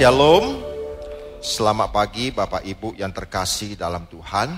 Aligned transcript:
Shalom, 0.00 0.64
selamat 1.44 1.92
pagi 1.92 2.32
Bapak 2.32 2.64
Ibu 2.64 2.96
yang 2.96 3.12
terkasih 3.12 3.76
dalam 3.76 4.08
Tuhan. 4.08 4.48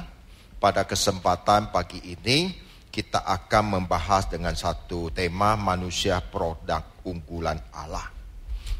Pada 0.62 0.86
kesempatan 0.86 1.74
pagi 1.74 1.98
ini 1.98 2.54
kita 2.86 3.26
akan 3.26 3.74
membahas 3.74 4.30
dengan 4.30 4.54
satu 4.54 5.10
tema 5.10 5.58
manusia 5.58 6.22
produk 6.22 6.86
unggulan 7.02 7.58
Allah. 7.74 8.06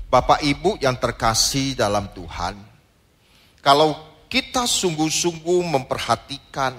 Bapak 0.07 0.39
Ibu 0.39 0.79
yang 0.79 0.95
terkasih 1.03 1.75
dalam 1.75 2.07
Tuhan, 2.15 2.55
kalau 3.59 3.99
kita 4.31 4.63
sungguh-sungguh 4.63 5.67
memperhatikan 5.67 6.79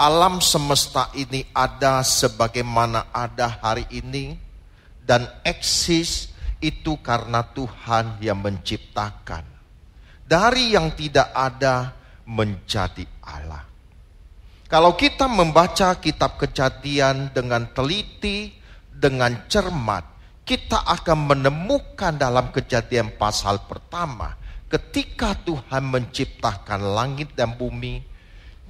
alam 0.00 0.40
semesta 0.40 1.12
ini 1.12 1.44
ada 1.52 2.00
sebagaimana 2.00 3.12
ada 3.12 3.60
hari 3.60 3.84
ini 3.92 4.40
dan 5.04 5.28
eksis 5.44 6.32
itu 6.64 6.96
karena 7.04 7.44
Tuhan 7.44 8.24
yang 8.24 8.40
menciptakan. 8.40 9.44
Dari 10.24 10.72
yang 10.72 10.96
tidak 10.96 11.28
ada 11.36 11.92
menjadi 12.24 13.04
Allah. 13.20 13.68
Kalau 14.64 14.96
kita 14.96 15.28
membaca 15.28 16.00
kitab 16.00 16.40
kejadian 16.40 17.28
dengan 17.36 17.68
teliti, 17.76 18.56
dengan 18.88 19.44
cermat, 19.44 20.02
kita 20.48 20.88
akan 20.88 21.36
menemukan 21.36 22.16
dalam 22.16 22.48
kejadian 22.48 23.12
pasal 23.20 23.68
pertama, 23.68 24.32
ketika 24.72 25.36
Tuhan 25.44 25.84
menciptakan 25.84 26.80
langit 26.96 27.36
dan 27.36 27.52
bumi, 27.60 28.00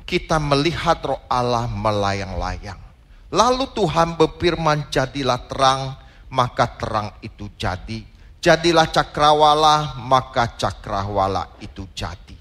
kita 0.03 0.43
melihat 0.43 0.99
roh 1.07 1.23
Allah 1.31 1.71
melayang-layang. 1.71 2.83
Lalu 3.31 3.65
Tuhan 3.73 4.19
berfirman, 4.19 4.91
jadilah 4.91 5.41
terang, 5.49 5.99
maka 6.35 6.67
terang 6.75 7.15
itu 7.23 7.47
jadi. 7.55 8.03
Jadilah 8.43 8.91
cakrawala, 8.91 9.97
maka 10.03 10.59
cakrawala 10.59 11.57
itu 11.63 11.87
jadi. 11.95 12.37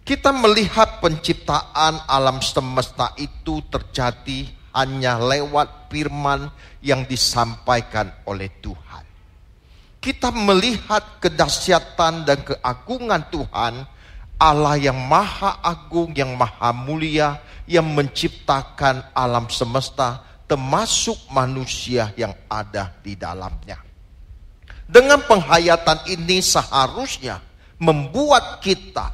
Kita 0.00 0.32
melihat 0.32 1.04
penciptaan 1.04 2.08
alam 2.08 2.40
semesta 2.40 3.12
itu 3.20 3.60
terjadi 3.68 4.48
hanya 4.72 5.20
lewat 5.20 5.92
firman 5.92 6.48
yang 6.80 7.04
disampaikan 7.04 8.08
oleh 8.24 8.48
Tuhan. 8.64 9.04
Kita 10.00 10.32
melihat 10.32 11.20
kedahsyatan 11.20 12.24
dan 12.24 12.40
keagungan 12.40 13.28
Tuhan, 13.28 13.84
Allah 14.40 14.74
yang 14.80 14.96
maha 14.96 15.60
agung, 15.60 16.16
yang 16.16 16.32
maha 16.38 16.72
mulia, 16.72 17.44
yang 17.68 17.84
menciptakan 17.92 19.12
alam 19.12 19.50
semesta, 19.52 20.24
termasuk 20.48 21.28
manusia 21.28 22.10
yang 22.16 22.32
ada 22.48 22.96
di 23.04 23.14
dalamnya. 23.14 23.76
Dengan 24.88 25.20
penghayatan 25.28 26.08
ini 26.08 26.40
seharusnya 26.40 27.44
membuat 27.76 28.64
kita 28.64 29.12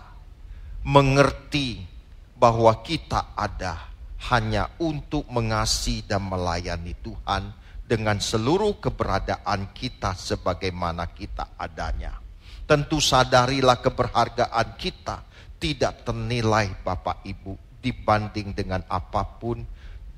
mengerti 0.87 1.83
bahwa 2.39 2.71
kita 2.87 3.35
ada 3.35 3.91
hanya 4.31 4.71
untuk 4.79 5.27
mengasihi 5.29 6.07
dan 6.07 6.23
melayani 6.25 6.95
Tuhan 7.03 7.51
dengan 7.85 8.17
seluruh 8.23 8.79
keberadaan 8.81 9.75
kita 9.75 10.17
sebagaimana 10.17 11.11
kita 11.13 11.59
adanya. 11.59 12.17
Tentu 12.65 12.97
sadarilah 13.03 13.83
keberhargaan 13.83 14.79
kita 14.81 15.21
tidak 15.61 16.07
ternilai 16.07 16.81
Bapak 16.81 17.21
Ibu 17.27 17.83
dibanding 17.85 18.57
dengan 18.57 18.81
apa 18.89 19.21
pun 19.37 19.61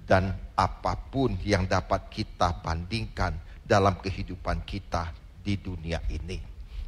dan 0.07 0.31
apa 0.55 0.95
pun 1.11 1.35
yang 1.43 1.67
dapat 1.67 2.07
kita 2.09 2.63
bandingkan 2.63 3.35
dalam 3.67 3.99
kehidupan 3.99 4.63
kita 4.63 5.11
di 5.43 5.59
dunia 5.59 5.99
ini. 6.09 6.39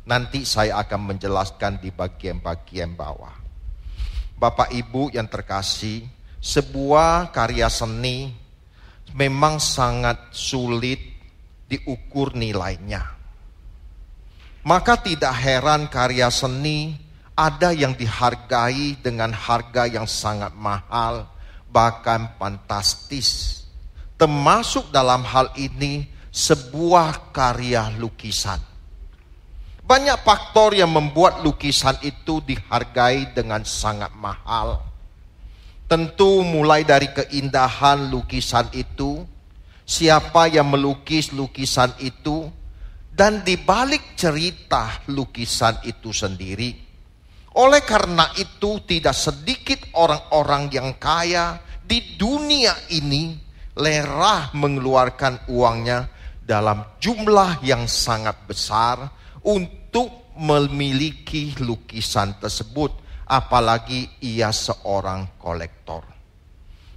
Nanti 0.09 0.47
saya 0.47 0.81
akan 0.81 1.13
menjelaskan 1.13 1.83
di 1.83 1.93
bagian-bagian 1.93 2.97
bawah. 2.97 3.35
Bapak 4.39 4.71
Ibu 4.73 5.13
yang 5.13 5.27
terkasih, 5.27 6.07
sebuah 6.39 7.35
karya 7.35 7.67
seni 7.69 8.33
memang 9.13 9.59
sangat 9.59 10.31
sulit 10.31 11.03
diukur 11.69 12.33
nilainya. 12.33 13.19
Maka 14.65 14.97
tidak 15.03 15.35
heran 15.37 15.91
karya 15.91 16.31
seni 16.33 16.97
ada 17.39 17.71
yang 17.71 17.95
dihargai 17.95 18.99
dengan 18.99 19.31
harga 19.31 19.87
yang 19.87 20.07
sangat 20.09 20.51
mahal, 20.57 21.31
bahkan 21.79 22.35
fantastis. 22.35 23.63
Termasuk 24.19 24.91
dalam 24.91 25.23
hal 25.23 25.55
ini 25.55 26.11
sebuah 26.35 27.31
karya 27.31 27.95
lukisan. 27.95 28.59
Banyak 29.87 30.27
faktor 30.27 30.75
yang 30.75 30.91
membuat 30.91 31.47
lukisan 31.47 31.95
itu 32.03 32.43
dihargai 32.43 33.31
dengan 33.31 33.63
sangat 33.63 34.11
mahal. 34.19 34.83
Tentu 35.87 36.43
mulai 36.43 36.83
dari 36.83 37.15
keindahan 37.15 38.11
lukisan 38.11 38.69
itu, 38.75 39.23
siapa 39.87 40.51
yang 40.51 40.69
melukis 40.75 41.31
lukisan 41.31 41.95
itu, 42.03 42.51
dan 43.15 43.47
dibalik 43.47 44.19
cerita 44.19 45.01
lukisan 45.09 45.79
itu 45.87 46.11
sendiri 46.13 46.89
oleh 47.59 47.83
karena 47.83 48.31
itu, 48.39 48.79
tidak 48.87 49.19
sedikit 49.19 49.83
orang-orang 49.99 50.71
yang 50.71 50.95
kaya 50.95 51.59
di 51.89 52.21
dunia 52.21 52.77
ini 52.93 53.33
lerah 53.73 54.53
mengeluarkan 54.53 55.49
uangnya 55.49 56.05
dalam 56.45 56.85
jumlah 57.01 57.65
yang 57.65 57.89
sangat 57.89 58.37
besar 58.45 59.09
untuk 59.41 60.37
memiliki 60.37 61.57
lukisan 61.65 62.37
tersebut, 62.37 62.93
apalagi 63.25 64.05
ia 64.21 64.53
seorang 64.53 65.41
kolektor. 65.41 66.05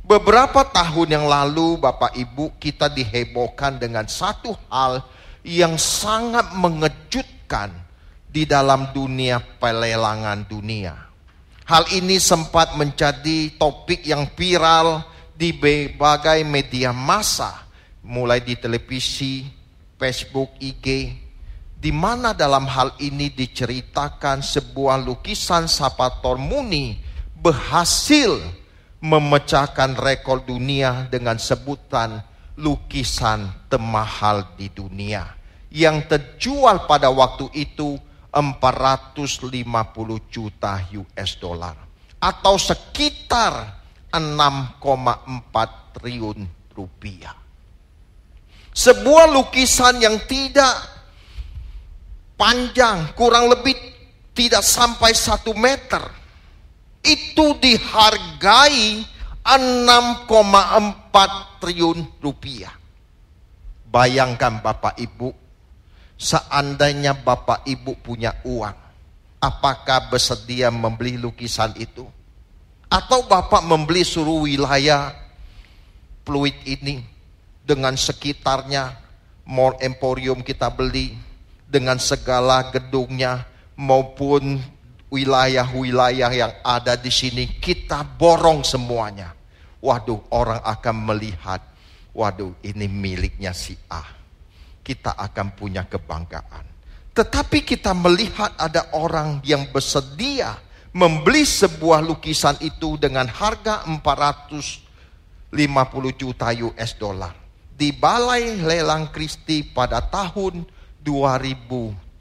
Beberapa 0.03 0.67
tahun 0.67 1.07
yang 1.07 1.25
lalu, 1.29 1.79
Bapak 1.79 2.11
Ibu, 2.11 2.59
kita 2.59 2.91
dihebohkan 2.91 3.79
dengan 3.79 4.11
satu 4.11 4.51
hal 4.67 5.07
yang 5.47 5.79
sangat 5.79 6.51
mengejutkan 6.51 7.71
di 8.27 8.43
dalam 8.43 8.91
dunia 8.91 9.39
pelelangan 9.39 10.43
dunia. 10.43 11.10
Hal 11.65 11.87
ini 11.93 12.17
sempat 12.17 12.73
menjadi 12.75 13.53
topik 13.55 14.05
yang 14.05 14.27
viral 14.33 15.05
di 15.33 15.53
berbagai 15.53 16.41
media 16.45 16.93
massa, 16.93 17.65
mulai 18.05 18.41
di 18.41 18.57
televisi, 18.57 19.45
Facebook, 19.97 20.57
IG, 20.57 21.13
di 21.81 21.91
mana 21.93 22.33
dalam 22.33 22.69
hal 22.69 22.93
ini 23.01 23.33
diceritakan 23.33 24.45
sebuah 24.45 25.01
lukisan 25.01 25.65
Sapator 25.65 26.37
Muni 26.37 26.97
berhasil 27.41 28.37
memecahkan 29.01 29.97
rekor 29.97 30.45
dunia 30.45 31.09
dengan 31.09 31.41
sebutan 31.41 32.21
lukisan 32.53 33.49
termahal 33.65 34.45
di 34.53 34.69
dunia 34.69 35.41
yang 35.71 36.03
terjual 36.05 36.85
pada 36.85 37.07
waktu 37.09 37.47
itu 37.55 37.95
450 38.31 39.51
juta 40.31 40.87
US 40.95 41.31
dollar 41.35 41.75
atau 42.21 42.53
sekitar 42.55 43.81
6,4 44.11 45.95
triliun 45.99 46.39
rupiah. 46.71 47.35
Sebuah 48.71 49.35
lukisan 49.35 49.99
yang 49.99 50.15
tidak 50.31 50.79
panjang, 52.39 53.11
kurang 53.19 53.51
lebih 53.51 53.75
tidak 54.31 54.63
sampai 54.63 55.11
satu 55.11 55.51
meter, 55.51 55.99
itu 57.03 57.59
dihargai 57.59 59.03
6,4 59.43 61.59
triliun 61.59 61.99
rupiah. 62.23 62.71
Bayangkan 63.91 64.63
Bapak 64.63 64.95
Ibu, 64.95 65.40
Seandainya 66.21 67.17
Bapak 67.17 67.65
Ibu 67.65 67.97
punya 67.97 68.45
uang, 68.45 68.77
apakah 69.41 70.13
bersedia 70.13 70.69
membeli 70.69 71.17
lukisan 71.17 71.73
itu? 71.81 72.05
Atau 72.93 73.25
Bapak 73.25 73.65
membeli 73.65 74.05
suruh 74.05 74.45
wilayah 74.45 75.17
fluid 76.21 76.53
ini 76.69 77.01
dengan 77.65 77.97
sekitarnya, 77.97 79.01
mall 79.49 79.81
emporium 79.81 80.45
kita 80.45 80.69
beli, 80.69 81.17
dengan 81.65 81.97
segala 81.97 82.69
gedungnya 82.69 83.41
maupun 83.73 84.61
wilayah-wilayah 85.09 86.29
yang 86.37 86.53
ada 86.61 86.93
di 87.01 87.09
sini 87.09 87.57
kita 87.57 88.05
borong 88.05 88.61
semuanya. 88.61 89.33
Waduh, 89.81 90.21
orang 90.29 90.61
akan 90.61 90.95
melihat, 91.01 91.65
waduh 92.13 92.53
ini 92.61 92.85
miliknya 92.85 93.57
si 93.57 93.73
A 93.89 94.20
kita 94.91 95.15
akan 95.15 95.55
punya 95.55 95.87
kebanggaan. 95.87 96.67
Tetapi 97.15 97.63
kita 97.63 97.95
melihat 97.95 98.51
ada 98.59 98.91
orang 98.91 99.39
yang 99.47 99.71
bersedia 99.71 100.59
membeli 100.91 101.47
sebuah 101.47 102.03
lukisan 102.03 102.59
itu 102.59 102.99
dengan 102.99 103.31
harga 103.31 103.87
450 103.87 105.55
juta 106.19 106.51
US 106.51 106.91
dollar 106.99 107.31
di 107.71 107.95
Balai 107.95 108.59
Lelang 108.59 109.15
Kristi 109.15 109.63
pada 109.63 110.03
tahun 110.03 110.67
2017. 110.99 112.11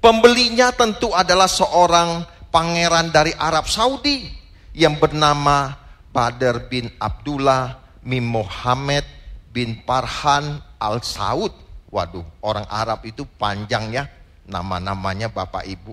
Pembelinya 0.00 0.72
tentu 0.72 1.12
adalah 1.12 1.50
seorang 1.50 2.24
pangeran 2.48 3.12
dari 3.12 3.36
Arab 3.36 3.68
Saudi 3.68 4.24
yang 4.72 4.96
bernama 4.96 5.76
Badr 6.08 6.72
bin 6.72 6.88
Abdullah 6.96 7.76
bin 8.00 8.24
Muhammad 8.24 9.17
bin 9.58 9.82
Farhan 9.82 10.62
Al 10.78 11.02
Saud. 11.02 11.50
Waduh, 11.90 12.22
orang 12.46 12.62
Arab 12.70 13.02
itu 13.02 13.26
panjangnya 13.26 14.06
nama-namanya 14.46 15.34
Bapak 15.34 15.66
Ibu. 15.66 15.92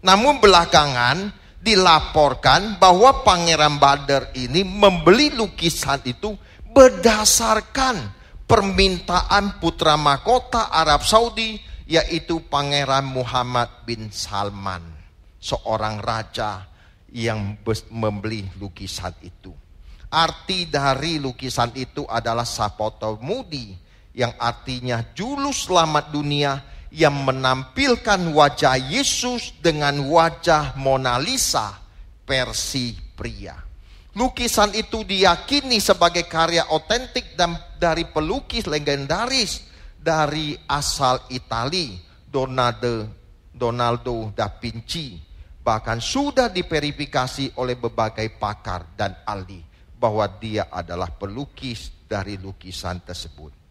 Namun 0.00 0.40
belakangan 0.40 1.28
dilaporkan 1.60 2.80
bahwa 2.80 3.20
Pangeran 3.20 3.76
Badr 3.76 4.32
ini 4.40 4.64
membeli 4.64 5.36
lukisan 5.36 6.00
itu 6.08 6.32
berdasarkan 6.72 8.14
permintaan 8.48 9.60
putra 9.60 9.98
mahkota 10.00 10.72
Arab 10.72 11.04
Saudi 11.04 11.60
yaitu 11.84 12.40
Pangeran 12.46 13.04
Muhammad 13.04 13.84
bin 13.84 14.08
Salman, 14.14 14.82
seorang 15.42 15.98
raja 16.00 16.70
yang 17.10 17.58
membeli 17.90 18.46
lukisan 18.56 19.12
itu. 19.20 19.65
Arti 20.06 20.70
dari 20.70 21.18
lukisan 21.18 21.74
itu 21.74 22.06
adalah 22.06 22.46
Sapoto 22.46 23.18
Mudi 23.18 23.74
yang 24.14 24.30
artinya 24.38 25.02
julu 25.10 25.50
selamat 25.50 26.14
dunia 26.14 26.62
yang 26.94 27.26
menampilkan 27.26 28.30
wajah 28.30 28.78
Yesus 28.78 29.58
dengan 29.58 29.98
wajah 30.06 30.78
Mona 30.78 31.18
Lisa 31.18 31.74
versi 32.22 32.94
pria. 32.94 33.58
Lukisan 34.16 34.72
itu 34.78 35.02
diyakini 35.02 35.82
sebagai 35.82 36.24
karya 36.30 36.70
otentik 36.72 37.36
dan 37.36 37.58
dari 37.76 38.06
pelukis 38.08 38.64
legendaris 38.64 39.66
dari 40.00 40.56
asal 40.70 41.20
Itali, 41.34 41.98
Donaldo, 42.24 43.10
Donaldo 43.52 44.32
da 44.32 44.48
Vinci. 44.48 45.18
Bahkan 45.60 45.98
sudah 45.98 46.48
diverifikasi 46.48 47.58
oleh 47.58 47.74
berbagai 47.74 48.38
pakar 48.38 48.94
dan 48.94 49.12
ahli 49.26 49.75
bahwa 50.06 50.30
dia 50.38 50.70
adalah 50.70 51.10
pelukis 51.10 51.90
dari 52.06 52.38
lukisan 52.38 53.02
tersebut 53.02 53.66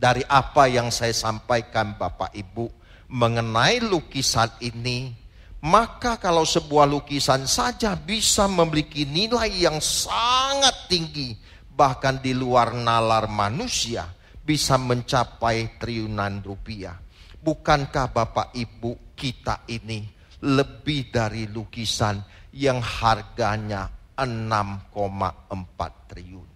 dari 0.00 0.24
apa 0.24 0.64
yang 0.64 0.88
saya 0.88 1.12
sampaikan 1.12 1.92
Bapak 2.00 2.32
Ibu 2.32 2.72
mengenai 3.12 3.84
lukisan 3.84 4.48
ini, 4.64 5.12
maka 5.60 6.16
kalau 6.16 6.48
sebuah 6.48 6.88
lukisan 6.88 7.44
saja 7.44 7.92
bisa 8.00 8.48
memiliki 8.48 9.04
nilai 9.04 9.52
yang 9.52 9.76
sangat 9.76 10.88
tinggi, 10.88 11.36
bahkan 11.68 12.16
di 12.16 12.32
luar 12.32 12.72
nalar 12.72 13.28
manusia, 13.28 14.08
bisa 14.40 14.80
mencapai 14.80 15.76
triliunan 15.76 16.40
rupiah. 16.40 16.96
Bukankah 17.44 18.08
Bapak 18.08 18.56
Ibu 18.56 19.12
kita 19.12 19.68
ini 19.68 20.08
lebih 20.40 21.12
dari 21.12 21.44
lukisan 21.44 22.24
yang 22.56 22.80
harganya 22.80 23.99
6,4 24.22 26.08
triliun? 26.10 26.48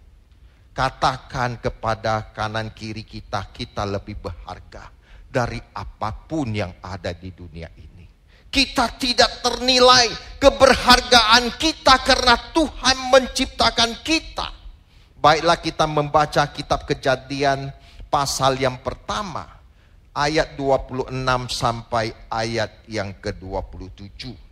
Katakan 0.75 1.63
kepada 1.63 2.35
kanan 2.35 2.75
kiri 2.75 3.07
kita, 3.07 3.47
kita 3.55 3.87
lebih 3.87 4.19
berharga 4.19 4.91
dari 5.35 5.59
apa 5.75 6.11
pun 6.27 6.51
yang 6.51 6.79
ada 6.83 7.15
di 7.15 7.31
dunia 7.31 7.71
ini. 7.75 8.03
Kita 8.51 8.87
tidak 8.95 9.43
ternilai 9.43 10.07
keberhargaan 10.39 11.59
kita 11.59 11.99
karena 12.03 12.35
Tuhan 12.55 12.97
menciptakan 13.11 13.91
kita. 13.99 14.47
Baiklah 15.19 15.59
kita 15.59 15.87
membaca 15.87 16.43
kitab 16.51 16.87
kejadian 16.87 17.71
pasal 18.07 18.55
yang 18.55 18.79
pertama. 18.79 19.47
Ayat 20.15 20.55
26 20.55 21.11
sampai 21.51 22.15
ayat 22.31 22.87
yang 22.87 23.11
ke-27. 23.19 24.44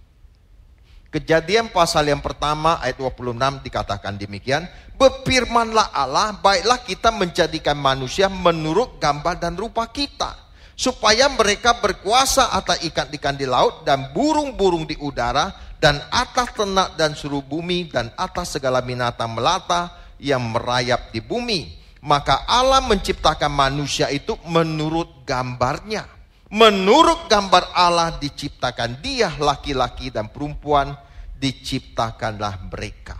Kejadian 1.13 1.69
pasal 1.69 2.09
yang 2.09 2.25
pertama 2.25 2.81
ayat 2.81 2.97
26 2.97 3.61
dikatakan 3.61 4.17
demikian. 4.17 4.65
Berfirmanlah 4.97 5.93
Allah, 5.93 6.33
baiklah 6.41 6.81
kita 6.81 7.13
menjadikan 7.13 7.77
manusia 7.77 8.25
menurut 8.33 8.97
gambar 8.97 9.37
dan 9.37 9.53
rupa 9.53 9.85
kita. 9.93 10.33
Supaya 10.73 11.29
mereka 11.29 11.77
berkuasa 11.77 12.49
atas 12.57 12.81
ikan-ikan 12.89 13.37
di 13.37 13.45
laut 13.45 13.85
dan 13.85 14.09
burung-burung 14.09 14.89
di 14.89 14.97
udara 14.97 15.53
dan 15.77 16.01
atas 16.09 16.49
ternak 16.57 16.97
dan 16.97 17.13
seluruh 17.13 17.45
bumi 17.45 17.93
dan 17.93 18.09
atas 18.17 18.57
segala 18.57 18.81
binatang 18.81 19.37
melata 19.37 19.93
yang 20.17 20.41
merayap 20.49 21.13
di 21.13 21.21
bumi. 21.21 21.77
Maka 22.01 22.41
Allah 22.49 22.81
menciptakan 22.89 23.53
manusia 23.53 24.09
itu 24.09 24.33
menurut 24.49 25.21
gambarnya. 25.29 26.09
Menurut 26.53 27.25
gambar 27.25 27.73
Allah 27.73 28.13
diciptakan 28.21 29.01
dia 29.01 29.33
laki-laki 29.41 30.13
dan 30.13 30.29
perempuan 30.29 30.93
diciptakanlah 31.41 32.69
mereka. 32.69 33.17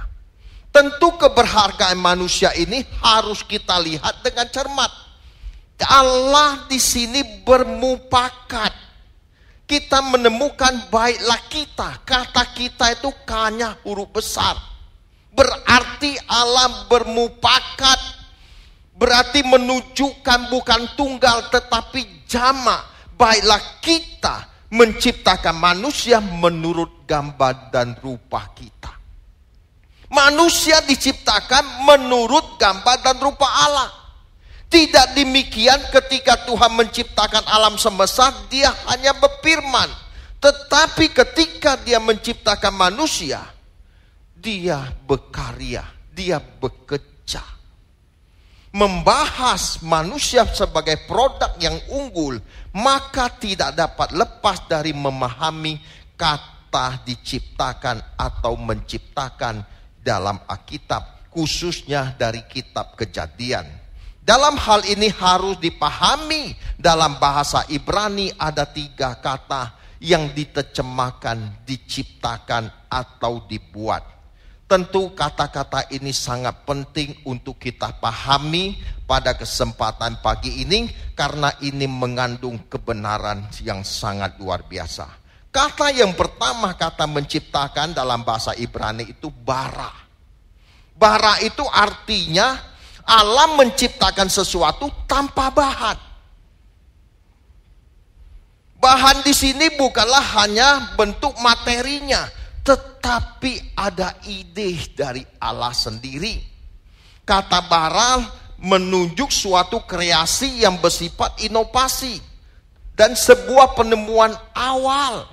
Tentu 0.70 1.18
keberhargaan 1.18 1.98
manusia 1.98 2.54
ini 2.54 2.86
harus 3.02 3.42
kita 3.42 3.82
lihat 3.82 4.22
dengan 4.22 4.46
cermat. 4.54 4.92
Allah 5.82 6.70
di 6.70 6.78
sini 6.78 7.42
bermupakat. 7.42 8.70
Kita 9.66 10.06
menemukan 10.14 10.94
baiklah 10.94 11.42
kita. 11.50 12.06
Kata 12.06 12.54
kita 12.54 12.94
itu 12.94 13.10
kanya 13.26 13.82
huruf 13.82 14.14
besar. 14.14 14.54
Berarti 15.34 16.14
Allah 16.30 16.86
bermupakat. 16.86 18.00
Berarti 18.94 19.42
menunjukkan 19.42 20.54
bukan 20.54 20.82
tunggal 20.94 21.50
tetapi 21.50 22.30
jama 22.30 22.93
baiklah 23.18 23.82
kita 23.82 24.54
menciptakan 24.74 25.54
manusia 25.54 26.18
menurut 26.18 27.06
gambar 27.06 27.70
dan 27.70 27.94
rupa 28.02 28.50
kita. 28.58 28.90
Manusia 30.14 30.82
diciptakan 30.86 31.86
menurut 31.86 32.58
gambar 32.58 32.98
dan 33.02 33.18
rupa 33.18 33.50
Allah. 33.50 33.90
Tidak 34.70 35.14
demikian 35.14 35.78
ketika 35.94 36.50
Tuhan 36.50 36.74
menciptakan 36.74 37.46
alam 37.46 37.78
semesta, 37.78 38.34
dia 38.50 38.74
hanya 38.90 39.14
berfirman. 39.18 39.90
Tetapi 40.42 41.14
ketika 41.14 41.78
dia 41.82 42.02
menciptakan 42.02 42.74
manusia, 42.74 43.42
dia 44.34 44.82
berkarya, 45.06 45.86
dia 46.10 46.42
bekerja 46.42 47.14
membahas 48.74 49.86
manusia 49.86 50.50
sebagai 50.50 51.06
produk 51.06 51.54
yang 51.62 51.78
unggul, 51.94 52.42
maka 52.74 53.30
tidak 53.30 53.78
dapat 53.78 54.10
lepas 54.18 54.66
dari 54.66 54.92
memahami 54.92 55.78
kata 56.18 57.06
diciptakan 57.06 58.18
atau 58.18 58.58
menciptakan 58.58 59.62
dalam 60.02 60.42
Alkitab, 60.50 61.30
khususnya 61.30 62.18
dari 62.18 62.44
kitab 62.50 62.98
Kejadian. 62.98 63.66
Dalam 64.24 64.56
hal 64.56 64.88
ini 64.88 65.12
harus 65.12 65.60
dipahami 65.60 66.56
dalam 66.80 67.20
bahasa 67.20 67.68
Ibrani 67.68 68.32
ada 68.40 68.64
tiga 68.64 69.20
kata 69.20 69.76
yang 70.00 70.32
diterjemahkan, 70.32 71.64
diciptakan 71.68 72.88
atau 72.88 73.44
dibuat. 73.48 74.13
Tentu 74.74 75.14
kata-kata 75.14 75.86
ini 75.94 76.10
sangat 76.10 76.66
penting 76.66 77.14
untuk 77.30 77.62
kita 77.62 77.94
pahami 78.02 78.74
pada 79.06 79.38
kesempatan 79.38 80.18
pagi 80.18 80.66
ini 80.66 80.90
karena 81.14 81.54
ini 81.62 81.86
mengandung 81.86 82.58
kebenaran 82.66 83.54
yang 83.62 83.86
sangat 83.86 84.34
luar 84.42 84.66
biasa. 84.66 85.06
Kata 85.54 85.94
yang 85.94 86.18
pertama 86.18 86.74
kata 86.74 87.06
menciptakan 87.06 87.94
dalam 87.94 88.26
bahasa 88.26 88.58
Ibrani 88.58 89.14
itu 89.14 89.30
bara. 89.30 89.94
Bara 90.98 91.38
itu 91.46 91.62
artinya 91.70 92.58
Allah 93.06 93.54
menciptakan 93.54 94.26
sesuatu 94.26 94.90
tanpa 95.06 95.54
bahan. 95.54 95.98
Bahan 98.82 99.22
di 99.22 99.38
sini 99.38 99.70
bukanlah 99.78 100.42
hanya 100.42 100.98
bentuk 100.98 101.38
materinya, 101.46 102.26
tetapi 102.64 103.76
ada 103.76 104.16
ide 104.24 104.80
dari 104.96 105.22
Allah 105.38 105.76
sendiri. 105.76 106.40
Kata 107.24 107.68
baral 107.68 108.24
menunjuk 108.64 109.28
suatu 109.28 109.84
kreasi 109.84 110.64
yang 110.64 110.80
bersifat 110.80 111.44
inovasi 111.44 112.20
dan 112.96 113.16
sebuah 113.16 113.76
penemuan 113.76 114.32
awal. 114.56 115.28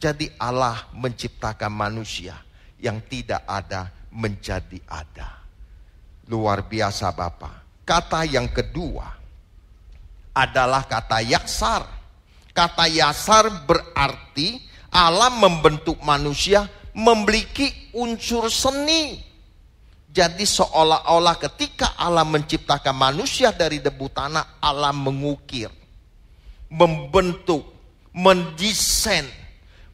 Jadi 0.00 0.32
Allah 0.36 0.88
menciptakan 0.96 1.72
manusia 1.72 2.36
yang 2.80 3.00
tidak 3.08 3.44
ada 3.44 3.88
menjadi 4.12 4.80
ada. 4.88 5.40
Luar 6.28 6.64
biasa 6.64 7.12
Bapak. 7.12 7.84
Kata 7.84 8.24
yang 8.24 8.48
kedua 8.52 9.08
adalah 10.36 10.84
kata 10.88 11.20
yaksar. 11.24 11.84
Kata 12.52 12.88
yaksar 12.88 13.68
berarti 13.68 14.69
Allah 14.90 15.30
membentuk 15.30 16.02
manusia 16.02 16.66
memiliki 16.90 17.94
unsur 17.94 18.50
seni. 18.50 19.22
Jadi 20.10 20.42
seolah-olah 20.42 21.38
ketika 21.38 21.94
Allah 21.94 22.26
menciptakan 22.26 22.90
manusia 22.90 23.54
dari 23.54 23.78
debu 23.78 24.10
tanah, 24.10 24.58
Allah 24.58 24.90
mengukir, 24.90 25.70
membentuk, 26.66 27.62
mendesain 28.10 29.22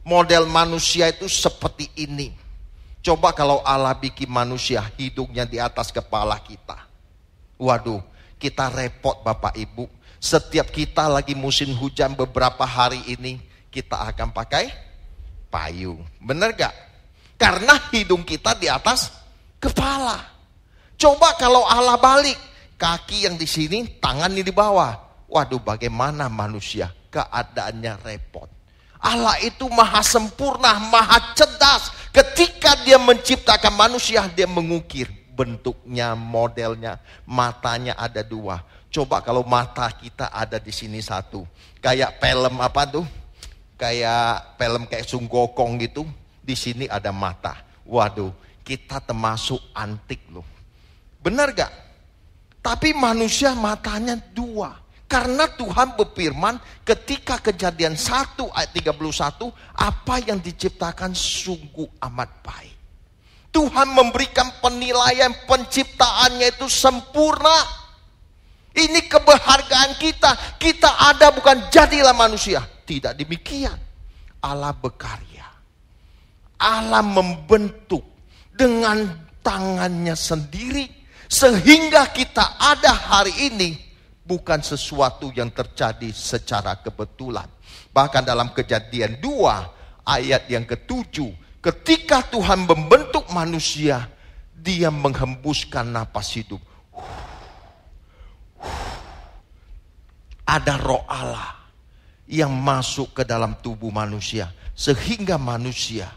model 0.01 0.49
manusia 0.49 1.13
itu 1.13 1.29
seperti 1.29 1.93
ini. 2.01 2.33
Coba 3.05 3.29
kalau 3.29 3.61
Allah 3.61 3.93
bikin 3.93 4.25
manusia 4.25 4.81
hidungnya 4.97 5.45
di 5.45 5.61
atas 5.61 5.93
kepala 5.93 6.41
kita. 6.41 6.89
Waduh, 7.61 8.01
kita 8.41 8.73
repot 8.73 9.21
Bapak 9.21 9.53
Ibu. 9.53 9.85
Setiap 10.17 10.73
kita 10.73 11.05
lagi 11.05 11.37
musim 11.37 11.69
hujan 11.77 12.17
beberapa 12.17 12.65
hari 12.65 13.05
ini, 13.05 13.37
kita 13.69 14.01
akan 14.09 14.33
pakai 14.33 14.86
payung. 15.47 16.03
Benar 16.19 16.53
gak? 16.53 16.73
Karena 17.37 17.77
hidung 17.93 18.25
kita 18.25 18.57
di 18.57 18.65
atas 18.65 19.13
kepala. 19.61 20.17
Coba 20.97 21.37
kalau 21.37 21.61
Allah 21.65 21.97
balik, 22.01 22.37
kaki 22.81 23.29
yang 23.29 23.37
di 23.37 23.45
sini, 23.45 24.01
tangan 24.01 24.33
di 24.33 24.49
bawah. 24.49 24.97
Waduh, 25.29 25.61
bagaimana 25.61 26.25
manusia? 26.31 26.89
Keadaannya 27.13 27.93
repot. 28.01 28.49
Allah 28.97 29.37
itu 29.45 29.69
maha 29.69 30.01
sempurna, 30.01 30.81
maha 30.89 31.37
cerdas. 31.37 31.93
Ketika 32.09 32.81
dia 32.81 32.97
menciptakan 32.97 33.77
manusia, 33.77 34.25
dia 34.33 34.49
mengukir 34.49 35.05
bentuknya, 35.37 36.17
modelnya, 36.17 36.97
matanya 37.29 37.93
ada 37.93 38.25
dua. 38.25 38.65
Coba 38.89 39.21
kalau 39.21 39.45
mata 39.45 39.85
kita 39.93 40.33
ada 40.33 40.57
di 40.57 40.73
sini 40.73 40.97
satu. 40.97 41.45
Kayak 41.77 42.17
film 42.17 42.57
apa 42.57 42.89
tuh? 42.89 43.05
Kayak 43.77 44.57
film 44.57 44.83
kayak 44.89 45.05
sunggokong 45.05 45.77
gitu. 45.85 46.03
Di 46.41 46.57
sini 46.57 46.89
ada 46.89 47.13
mata. 47.13 47.61
Waduh, 47.85 48.33
kita 48.65 48.99
termasuk 48.99 49.61
antik 49.71 50.25
loh. 50.33 50.43
Benar 51.21 51.55
gak? 51.55 51.73
Tapi 52.59 52.91
manusia 52.91 53.55
matanya 53.55 54.19
dua. 54.35 54.75
Karena 55.07 55.47
Tuhan 55.47 55.95
berfirman 55.95 56.83
ketika 56.83 57.39
kejadian 57.39 57.95
1 57.95 58.43
ayat 58.51 58.75
31, 58.75 59.55
apa 59.71 60.15
yang 60.19 60.35
diciptakan 60.43 61.15
sungguh 61.15 61.87
amat 62.11 62.29
baik. 62.43 62.75
Tuhan 63.55 63.87
memberikan 63.95 64.51
penilaian 64.59 65.31
penciptaannya 65.47 66.51
itu 66.51 66.67
sempurna. 66.67 67.55
Ini 68.75 69.07
kebahagiaan 69.07 69.95
kita. 69.95 70.59
Kita 70.59 70.99
ada 71.15 71.31
bukan 71.31 71.71
jadilah 71.71 72.13
manusia. 72.13 72.61
Tidak 72.87 73.13
demikian. 73.19 73.75
Allah 74.39 74.71
berkarya. 74.71 75.43
Allah 76.63 77.03
membentuk 77.03 77.99
dengan 78.55 79.27
tangannya 79.43 80.15
sendiri. 80.15 80.87
Sehingga 81.27 82.15
kita 82.15 82.55
ada 82.55 82.95
hari 82.95 83.51
ini 83.51 83.75
bukan 84.23 84.63
sesuatu 84.63 85.27
yang 85.35 85.51
terjadi 85.51 86.07
secara 86.15 86.79
kebetulan. 86.79 87.51
Bahkan 87.91 88.23
dalam 88.23 88.55
kejadian 88.55 89.19
2 89.19 90.07
ayat 90.07 90.47
yang 90.47 90.63
ketujuh, 90.63 91.59
ketika 91.59 92.23
Tuhan 92.31 92.63
membentuk 92.63 93.27
manusia, 93.35 94.07
dia 94.55 94.87
menghembuskan 94.87 95.91
napas 95.91 96.31
hidup. 96.39 96.63
Ada 100.47 100.79
roh 100.79 101.03
Allah 101.11 101.56
yang 102.27 102.51
masuk 102.51 103.15
ke 103.15 103.23
dalam 103.23 103.55
tubuh 103.63 103.89
manusia. 103.89 104.51
Sehingga 104.77 105.41
manusia 105.41 106.11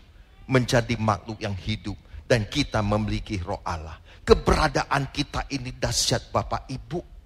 menjadi 0.44 0.98
makhluk 1.00 1.40
yang 1.40 1.56
hidup. 1.56 1.96
Dan 2.26 2.46
kita 2.46 2.78
memiliki 2.84 3.42
roh 3.42 3.58
Allah. 3.66 3.98
Keberadaan 4.22 5.10
kita 5.10 5.50
ini 5.50 5.74
dahsyat 5.74 6.30
Bapak 6.30 6.70
Ibu 6.70 7.20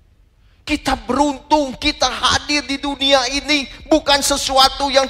kita 0.64 0.96
beruntung 1.04 1.76
kita 1.76 2.08
hadir 2.08 2.64
di 2.64 2.80
dunia 2.80 3.28
ini 3.28 3.68
bukan 3.84 4.24
sesuatu 4.24 4.88
yang 4.88 5.04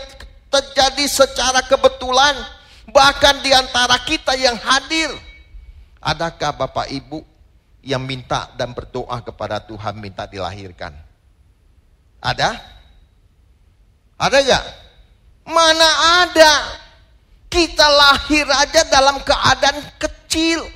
terjadi 0.51 1.07
secara 1.07 1.63
kebetulan. 1.63 2.35
Bahkan 2.91 3.41
di 3.41 3.55
antara 3.55 3.97
kita 4.03 4.35
yang 4.35 4.59
hadir. 4.59 5.15
Adakah 6.03 6.53
Bapak 6.59 6.91
Ibu 6.91 7.23
yang 7.87 8.03
minta 8.03 8.51
dan 8.59 8.75
berdoa 8.75 9.23
kepada 9.23 9.63
Tuhan 9.63 9.95
minta 9.97 10.27
dilahirkan? 10.27 10.93
Ada? 12.19 12.61
Ada 14.19 14.39
gak? 14.47 14.65
Mana 15.51 15.89
ada? 16.25 16.53
Kita 17.51 17.87
lahir 17.87 18.47
aja 18.51 18.83
dalam 18.91 19.23
keadaan 19.23 19.79
kecil, 19.99 20.67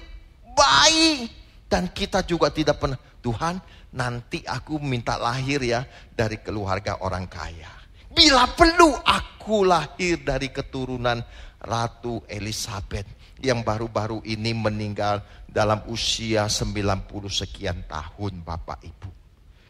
bayi. 0.55 1.27
Dan 1.67 1.91
kita 1.91 2.23
juga 2.23 2.55
tidak 2.55 2.79
pernah, 2.79 2.99
Tuhan 3.19 3.59
nanti 3.93 4.45
aku 4.45 4.79
minta 4.79 5.17
lahir 5.17 5.59
ya 5.65 5.83
dari 6.15 6.39
keluarga 6.39 7.03
orang 7.03 7.27
kaya. 7.27 7.73
Bila 8.09 8.47
perlu 8.55 8.95
aku 8.95 9.67
lahir 9.67 10.23
dari 10.23 10.51
keturunan 10.55 11.21
Ratu 11.59 12.23
Elizabeth 12.31 13.37
yang 13.43 13.63
baru-baru 13.63 14.23
ini 14.27 14.55
meninggal 14.55 15.23
dalam 15.47 15.83
usia 15.91 16.47
90 16.47 17.07
sekian 17.31 17.87
tahun 17.87 18.43
Bapak 18.43 18.79
Ibu. 18.83 19.11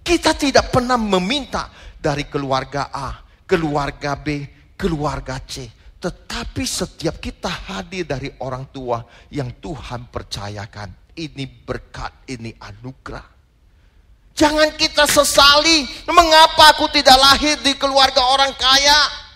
Kita 0.05 0.33
tidak 0.33 0.73
pernah 0.73 0.97
meminta 0.97 1.69
dari 2.01 2.25
keluarga 2.25 2.89
A, 2.89 3.28
keluarga 3.49 4.13
B, 4.21 4.45
keluarga 4.77 5.41
C. 5.49 5.65
Tetapi 5.99 6.63
setiap 6.63 7.19
kita 7.19 7.49
hadir 7.49 8.07
dari 8.07 8.31
orang 8.45 8.71
tua 8.71 9.03
yang 9.35 9.57
Tuhan 9.59 10.13
percayakan. 10.13 11.11
Ini 11.19 11.45
berkat, 11.67 12.31
ini 12.31 12.55
anugerah. 12.55 13.27
Jangan 14.39 14.71
kita 14.79 15.03
sesali, 15.11 15.83
mengapa 16.07 16.71
aku 16.71 16.87
tidak 16.95 17.19
lahir 17.19 17.59
di 17.59 17.75
keluarga 17.75 18.23
orang 18.23 18.55
kaya? 18.55 19.27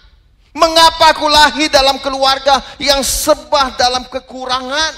Mengapa 0.55 1.11
aku 1.11 1.27
lahir 1.27 1.67
dalam 1.67 1.99
keluarga 1.99 2.63
yang 2.79 3.03
sebah 3.03 3.75
dalam 3.75 4.07
kekurangan? 4.07 4.95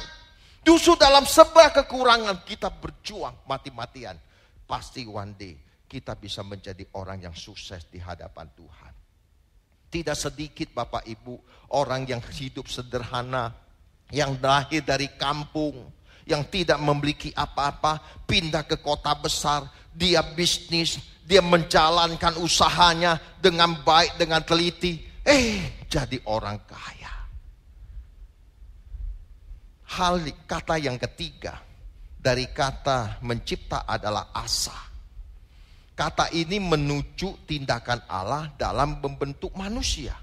Justru 0.61 1.01
dalam 1.01 1.25
sebah 1.25 1.73
kekurangan 1.73 2.45
kita 2.45 2.69
berjuang 2.69 3.33
mati-matian. 3.49 4.21
Pasti 4.69 5.09
one 5.09 5.33
day 5.41 5.57
kita 5.89 6.13
bisa 6.21 6.45
menjadi 6.45 6.85
orang 7.01 7.25
yang 7.25 7.33
sukses 7.33 7.89
di 7.89 7.97
hadapan 7.97 8.45
Tuhan. 8.53 9.04
Tidak 9.95 10.19
sedikit 10.19 10.75
Bapak 10.75 11.07
Ibu 11.07 11.39
orang 11.71 12.03
yang 12.03 12.19
hidup 12.19 12.67
sederhana, 12.67 13.55
yang 14.11 14.35
lahir 14.43 14.83
dari 14.83 15.07
kampung, 15.15 15.87
yang 16.27 16.43
tidak 16.51 16.83
memiliki 16.83 17.31
apa-apa, 17.31 18.27
pindah 18.27 18.67
ke 18.67 18.83
kota 18.83 19.15
besar, 19.15 19.71
dia 19.95 20.19
bisnis, 20.35 20.99
dia 21.23 21.39
menjalankan 21.39 22.43
usahanya 22.43 23.23
dengan 23.39 23.87
baik, 23.87 24.19
dengan 24.19 24.43
teliti. 24.43 24.99
Eh, 25.23 25.87
jadi 25.87 26.19
orang 26.27 26.59
kaya. 26.67 27.15
Hal 29.95 30.27
kata 30.43 30.75
yang 30.83 30.99
ketiga 30.99 31.63
dari 32.19 32.51
kata 32.51 33.23
mencipta 33.23 33.87
adalah 33.87 34.35
asa. 34.35 34.94
Kata 35.95 36.27
ini 36.35 36.59
menuju 36.59 37.47
tindakan 37.47 38.03
Allah 38.11 38.51
dalam 38.59 38.99
membentuk 38.99 39.55
manusia. 39.55 40.19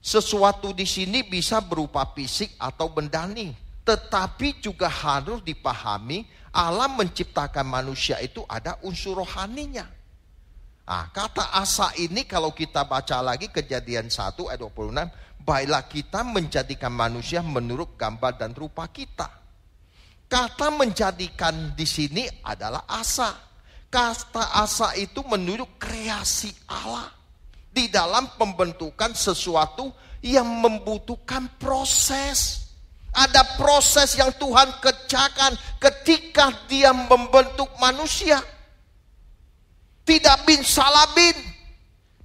Sesuatu 0.00 0.72
di 0.72 0.88
sini 0.88 1.20
bisa 1.20 1.60
berupa 1.60 2.08
fisik 2.16 2.56
atau 2.56 2.88
bendani, 2.88 3.52
tetapi 3.84 4.64
juga 4.64 4.88
harus 4.88 5.44
dipahami 5.44 6.24
Allah 6.48 6.88
menciptakan 6.88 7.66
manusia 7.68 8.16
itu 8.24 8.40
ada 8.48 8.80
unsur 8.80 9.20
rohaninya. 9.20 9.84
Nah, 10.88 11.12
kata 11.12 11.52
asa 11.52 11.92
ini 12.00 12.24
kalau 12.24 12.56
kita 12.56 12.88
baca 12.88 13.20
lagi 13.20 13.52
kejadian 13.52 14.08
1 14.08 14.48
ayat 14.48 14.64
26. 14.64 15.12
Baiklah 15.44 15.84
kita 15.84 16.24
menjadikan 16.24 16.92
manusia 16.92 17.44
menurut 17.44 17.96
gambar 18.00 18.40
dan 18.40 18.56
rupa 18.56 18.88
kita. 18.88 19.28
Kata 20.28 20.72
menjadikan 20.72 21.76
di 21.76 21.84
sini 21.84 22.24
adalah 22.44 22.88
asa. 22.88 23.47
Kata 23.88 24.52
asa 24.52 24.92
itu 25.00 25.24
menurut 25.24 25.80
kreasi 25.80 26.52
Allah. 26.68 27.08
Di 27.68 27.88
dalam 27.88 28.36
pembentukan 28.36 29.16
sesuatu 29.16 29.88
yang 30.20 30.44
membutuhkan 30.44 31.56
proses. 31.56 32.68
Ada 33.08 33.56
proses 33.56 34.14
yang 34.20 34.28
Tuhan 34.36 34.68
kerjakan 34.84 35.56
ketika 35.80 36.52
dia 36.68 36.92
membentuk 36.92 37.72
manusia. 37.80 38.38
Tidak 40.04 40.38
bin 40.44 40.60
salabin. 40.60 41.36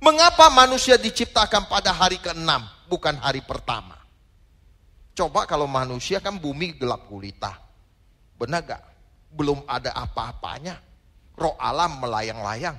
Mengapa 0.04 0.52
manusia 0.52 1.00
diciptakan 1.00 1.72
pada 1.72 1.96
hari 1.96 2.20
ke-6 2.20 2.52
bukan 2.92 3.16
hari 3.24 3.40
pertama? 3.40 3.96
Coba 5.16 5.48
kalau 5.48 5.64
manusia 5.64 6.20
kan 6.20 6.36
bumi 6.36 6.76
gelap 6.76 7.08
gulita. 7.08 7.56
Benar 8.36 8.62
gak? 8.68 8.82
Belum 9.32 9.64
ada 9.64 9.96
apa-apanya. 9.96 10.76
Roh 11.36 11.56
alam 11.58 11.98
melayang-layang. 12.00 12.78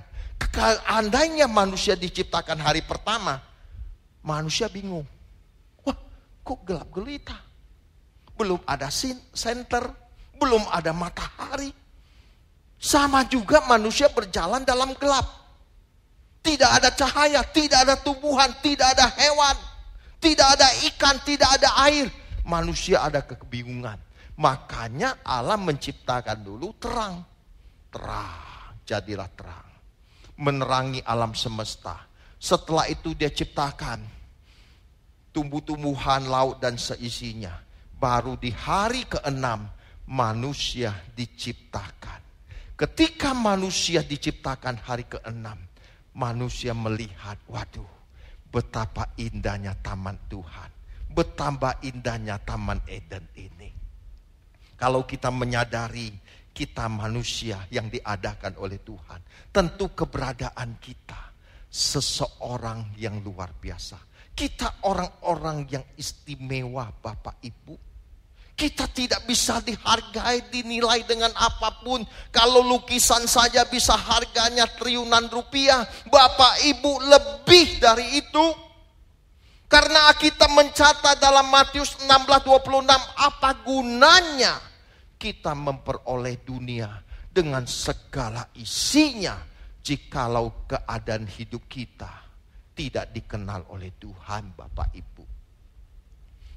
Andainya 0.87 1.51
manusia 1.51 1.99
diciptakan 1.99 2.63
hari 2.63 2.87
pertama, 2.87 3.43
manusia 4.23 4.71
bingung. 4.71 5.07
Wah, 5.83 5.99
kok 6.47 6.63
gelap 6.63 6.87
gulita? 6.95 7.35
belum 8.35 8.61
ada 8.67 8.91
center, 8.91 9.85
belum 10.39 10.67
ada 10.71 10.91
matahari. 10.91 11.71
Sama 12.79 13.25
juga 13.25 13.65
manusia 13.65 14.11
berjalan 14.11 14.67
dalam 14.67 14.93
gelap. 14.99 15.25
Tidak 16.45 16.69
ada 16.69 16.93
cahaya, 16.93 17.41
tidak 17.49 17.89
ada 17.89 17.97
tumbuhan, 17.97 18.53
tidak 18.61 18.93
ada 18.93 19.09
hewan, 19.17 19.57
tidak 20.21 20.45
ada 20.61 20.69
ikan, 20.93 21.17
tidak 21.25 21.49
ada 21.57 21.71
air. 21.89 22.13
Manusia 22.45 23.01
ada 23.01 23.25
kebingungan. 23.25 23.97
Makanya 24.37 25.25
Allah 25.25 25.57
menciptakan 25.57 26.45
dulu 26.45 26.77
terang. 26.77 27.25
Terang, 27.89 28.44
jadilah 28.85 29.29
terang. 29.33 29.69
Menerangi 30.39 31.01
alam 31.03 31.33
semesta. 31.33 32.05
Setelah 32.39 32.87
itu 32.93 33.17
dia 33.17 33.33
ciptakan 33.33 34.05
tumbuh-tumbuhan 35.35 36.31
laut 36.31 36.63
dan 36.63 36.79
seisinya. 36.79 37.59
Baru 37.99 38.37
di 38.39 38.55
hari 38.55 39.09
keenam 39.11 39.67
manusia 40.07 40.93
diciptakan. 41.17 42.21
Ketika 42.75 43.33
manusia 43.33 44.03
diciptakan 44.03 44.79
hari 44.83 45.07
keenam, 45.07 45.57
manusia 46.15 46.75
melihat, 46.75 47.39
waduh, 47.47 47.87
betapa 48.51 49.11
indahnya 49.19 49.75
taman 49.83 50.19
Tuhan. 50.31 50.71
Betapa 51.11 51.79
indahnya 51.87 52.43
taman 52.43 52.83
Eden 52.91 53.23
ini. 53.39 53.71
Kalau 54.75 55.07
kita 55.07 55.31
menyadari 55.31 56.11
kita 56.55 56.87
manusia 56.87 57.67
yang 57.75 57.91
diadakan 57.91 58.55
oleh 58.63 58.79
Tuhan, 58.79 59.51
tentu 59.51 59.91
keberadaan 59.91 60.79
kita 60.79 61.35
seseorang 61.67 62.95
yang 62.95 63.19
luar 63.19 63.51
biasa. 63.59 63.99
Kita 64.31 64.87
orang-orang 64.87 65.67
yang 65.67 65.85
istimewa 65.99 66.95
Bapak 66.95 67.43
Ibu. 67.43 67.75
Kita 68.55 68.87
tidak 68.87 69.27
bisa 69.27 69.59
dihargai, 69.59 70.47
dinilai 70.47 71.03
dengan 71.03 71.35
apa 71.35 71.83
pun. 71.83 72.07
Kalau 72.31 72.63
lukisan 72.63 73.27
saja 73.27 73.67
bisa 73.67 73.99
harganya 73.99 74.71
triliunan 74.79 75.27
rupiah. 75.27 75.83
Bapak 76.07 76.63
ibu 76.63 77.03
lebih 77.03 77.83
dari 77.83 78.23
itu. 78.23 78.47
Karena 79.67 80.07
kita 80.15 80.47
mencatat 80.47 81.19
dalam 81.19 81.51
Matius 81.51 81.99
16:26 82.07 83.03
apa 83.19 83.51
gunanya 83.67 84.74
kita 85.17 85.55
memperoleh 85.57 86.43
dunia 86.43 86.91
dengan 87.29 87.67
segala 87.67 88.47
isinya 88.55 89.39
jikalau 89.85 90.65
keadaan 90.71 91.27
hidup 91.29 91.67
kita 91.67 92.11
tidak 92.75 93.15
dikenal 93.15 93.67
oleh 93.71 93.95
Tuhan 93.99 94.55
Bapak 94.55 94.91
Ibu. 94.95 95.25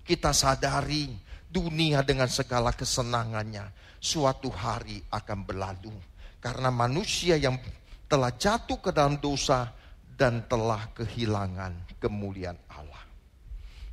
Kita 0.01 0.31
sadari 0.31 1.11
dunia 1.47 2.01
dengan 2.01 2.27
segala 2.27 2.73
kesenangannya 2.73 3.71
suatu 3.99 4.47
hari 4.51 5.03
akan 5.11 5.39
berlalu. 5.43 5.93
Karena 6.37 6.71
manusia 6.71 7.35
yang 7.35 7.59
telah 8.07 8.31
jatuh 8.31 8.79
ke 8.79 8.95
dalam 8.95 9.19
dosa 9.19 9.67
dan 10.15 10.47
telah 10.47 10.89
kehilangan 10.95 11.99
kemuliaan 11.99 12.57
Allah. 12.71 13.03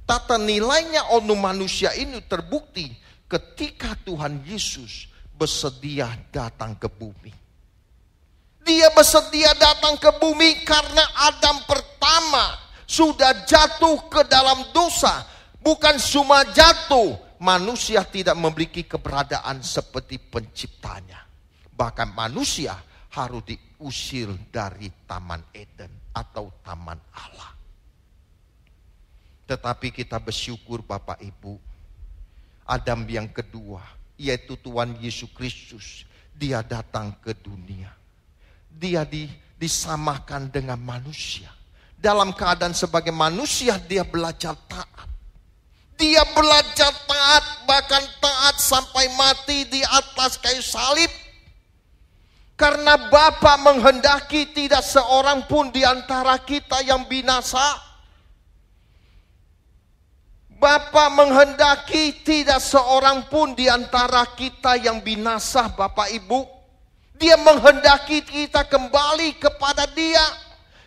Tata 0.05 0.37
nilainya 0.37 1.17
onu 1.17 1.35
manusia 1.35 1.97
ini 1.97 2.21
terbukti 2.25 2.93
ketika 3.35 3.99
Tuhan 4.07 4.47
Yesus 4.47 5.11
bersedia 5.35 6.07
datang 6.31 6.79
ke 6.79 6.87
bumi. 6.87 7.35
Dia 8.63 8.89
bersedia 8.95 9.51
datang 9.59 9.99
ke 9.99 10.09
bumi 10.23 10.63
karena 10.63 11.03
Adam 11.29 11.67
pertama 11.67 12.55
sudah 12.87 13.43
jatuh 13.43 14.07
ke 14.07 14.23
dalam 14.31 14.71
dosa. 14.71 15.27
Bukan 15.59 15.99
cuma 15.99 16.47
jatuh, 16.55 17.19
manusia 17.43 18.07
tidak 18.07 18.39
memiliki 18.39 18.87
keberadaan 18.87 19.61
seperti 19.61 20.17
penciptanya. 20.23 21.27
Bahkan 21.75 22.15
manusia 22.15 22.79
harus 23.13 23.43
diusir 23.45 24.31
dari 24.49 24.89
Taman 25.05 25.43
Eden 25.51 25.91
atau 26.15 26.55
Taman 26.63 27.01
Allah. 27.19 27.53
Tetapi 29.45 29.93
kita 29.93 30.23
bersyukur 30.23 30.81
Bapak 30.81 31.21
Ibu, 31.21 31.74
Adam 32.65 33.05
yang 33.09 33.29
kedua, 33.29 33.85
yaitu 34.17 34.57
Tuhan 34.61 34.97
Yesus 35.01 35.31
Kristus, 35.37 36.09
dia 36.33 36.65
datang 36.65 37.15
ke 37.21 37.37
dunia. 37.37 37.93
Dia 38.69 39.05
di, 39.07 39.29
disamakan 39.61 40.51
dengan 40.51 40.81
manusia. 40.81 41.53
Dalam 41.95 42.37
keadaan 42.37 42.77
sebagai 42.77 43.13
manusia, 43.15 43.81
dia 43.81 44.05
belajar 44.05 44.57
taat 44.69 45.15
dia 45.95 46.23
belajar 46.35 46.93
taat, 47.07 47.45
bahkan 47.67 48.03
taat 48.19 48.59
sampai 48.59 49.07
mati 49.15 49.67
di 49.71 49.81
atas 49.83 50.37
kayu 50.43 50.63
salib. 50.63 51.11
Karena 52.55 53.11
Bapa 53.11 53.59
menghendaki 53.59 54.55
tidak 54.55 54.87
seorang 54.87 55.43
pun 55.51 55.75
di 55.75 55.83
antara 55.83 56.39
kita 56.39 56.87
yang 56.87 57.03
binasa. 57.11 57.83
Bapa 60.65 61.13
menghendaki 61.13 62.25
tidak 62.25 62.57
seorang 62.57 63.29
pun 63.29 63.53
di 63.53 63.69
antara 63.69 64.25
kita 64.33 64.81
yang 64.81 65.05
binasa, 65.05 65.69
Bapak 65.69 66.09
Ibu. 66.09 66.41
Dia 67.21 67.37
menghendaki 67.37 68.25
kita 68.25 68.65
kembali 68.65 69.37
kepada 69.37 69.85
Dia. 69.93 70.25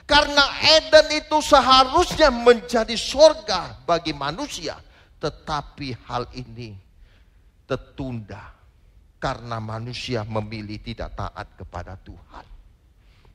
Karena 0.10 0.42
Eden 0.82 1.22
itu 1.22 1.38
seharusnya 1.46 2.34
menjadi 2.34 2.98
surga 2.98 3.86
bagi 3.86 4.18
manusia. 4.18 4.82
Tetapi 5.22 5.94
hal 6.10 6.26
ini 6.34 6.74
tertunda 7.70 8.58
karena 9.22 9.62
manusia 9.62 10.26
memilih 10.26 10.82
tidak 10.82 11.14
taat 11.14 11.54
kepada 11.54 11.94
Tuhan. 12.02 12.46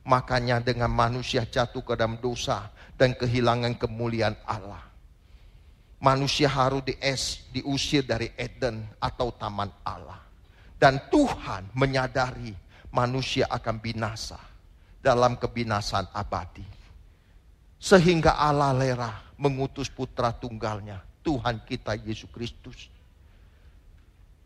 Makanya 0.03 0.59
dengan 0.59 0.91
manusia 0.91 1.47
jatuh 1.47 1.87
ke 1.87 1.95
dalam 1.95 2.19
dosa 2.19 2.67
dan 2.99 3.15
kehilangan 3.15 3.79
kemuliaan 3.79 4.35
Allah. 4.43 4.92
Manusia 6.03 6.51
harus 6.51 6.83
dies, 6.83 7.47
diusir 7.55 8.03
dari 8.03 8.27
Eden 8.35 8.83
atau 8.99 9.31
taman 9.31 9.71
Allah. 9.87 10.19
Dan 10.75 10.99
Tuhan 11.07 11.71
menyadari 11.71 12.51
manusia 12.91 13.47
akan 13.47 13.79
binasa 13.79 14.35
dalam 14.99 15.39
kebinasan 15.39 16.03
abadi. 16.11 16.67
Sehingga 17.79 18.35
Allah 18.35 18.75
lera 18.75 19.11
mengutus 19.39 19.87
putra 19.87 20.35
tunggalnya 20.35 20.99
Tuhan 21.23 21.63
kita 21.63 21.95
Yesus 21.95 22.27
Kristus. 22.29 22.91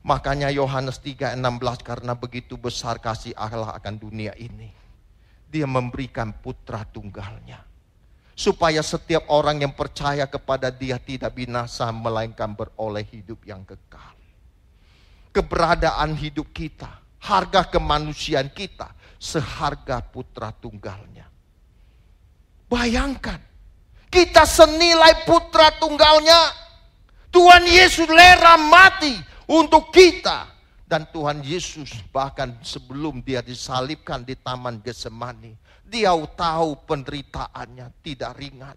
Makanya 0.06 0.54
Yohanes 0.54 1.02
3:16 1.04 1.84
karena 1.84 2.16
begitu 2.16 2.56
besar 2.56 3.02
kasih 3.02 3.36
Allah 3.36 3.76
akan 3.76 3.98
dunia 3.98 4.32
ini. 4.40 4.72
Dia 5.52 5.68
memberikan 5.68 6.32
putra 6.32 6.88
tunggalnya. 6.88 7.67
Supaya 8.38 8.86
setiap 8.86 9.26
orang 9.34 9.66
yang 9.66 9.74
percaya 9.74 10.30
kepada 10.30 10.70
dia 10.70 11.02
tidak 11.02 11.34
binasa 11.34 11.90
melainkan 11.90 12.54
beroleh 12.54 13.02
hidup 13.10 13.42
yang 13.50 13.66
kekal. 13.66 14.14
Keberadaan 15.34 16.14
hidup 16.14 16.54
kita, 16.54 17.02
harga 17.18 17.66
kemanusiaan 17.66 18.54
kita 18.54 18.94
seharga 19.18 20.06
putra 20.06 20.54
tunggalnya. 20.54 21.26
Bayangkan, 22.70 23.42
kita 24.08 24.46
senilai 24.46 25.26
putra 25.26 25.74
tunggalnya 25.82 26.38
Tuhan 27.34 27.64
Yesus 27.68 28.08
lera 28.08 28.56
mati 28.56 29.14
untuk 29.50 29.90
kita. 29.92 30.56
Dan 30.88 31.04
Tuhan 31.12 31.44
Yesus 31.44 31.92
bahkan 32.16 32.56
sebelum 32.64 33.20
dia 33.20 33.44
disalibkan 33.44 34.24
di 34.24 34.40
Taman 34.40 34.80
Getsemani. 34.80 35.52
Dia 35.88 36.12
tahu 36.36 36.84
penderitaannya 36.84 37.88
tidak 38.04 38.36
ringan. 38.36 38.76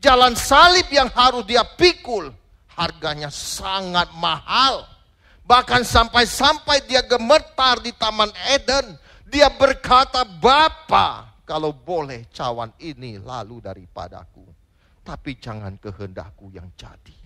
Jalan 0.00 0.32
salib 0.36 0.88
yang 0.88 1.12
harus 1.12 1.44
dia 1.44 1.64
pikul 1.64 2.32
harganya 2.72 3.28
sangat 3.28 4.10
mahal. 4.16 4.88
Bahkan 5.44 5.84
sampai-sampai 5.84 6.88
dia 6.88 7.04
gemetar 7.04 7.80
di 7.84 7.92
Taman 7.92 8.32
Eden. 8.48 8.96
Dia 9.28 9.52
berkata, 9.52 10.24
Bapa, 10.24 11.28
kalau 11.44 11.72
boleh 11.72 12.28
cawan 12.32 12.72
ini 12.80 13.20
lalu 13.20 13.60
daripadaku. 13.60 14.44
Tapi 15.04 15.36
jangan 15.36 15.76
kehendakku 15.76 16.48
yang 16.48 16.72
jadi. 16.72 17.16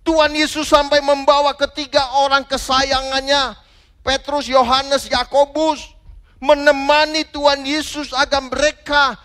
Tuhan 0.00 0.32
Yesus 0.32 0.70
sampai 0.70 1.02
membawa 1.02 1.52
ketiga 1.58 2.22
orang 2.24 2.46
kesayangannya, 2.46 3.58
Petrus, 4.06 4.46
Yohanes, 4.46 5.10
Yakobus, 5.10 5.95
menemani 6.40 7.24
Tuhan 7.28 7.64
Yesus 7.64 8.12
agar 8.12 8.44
mereka 8.44 9.16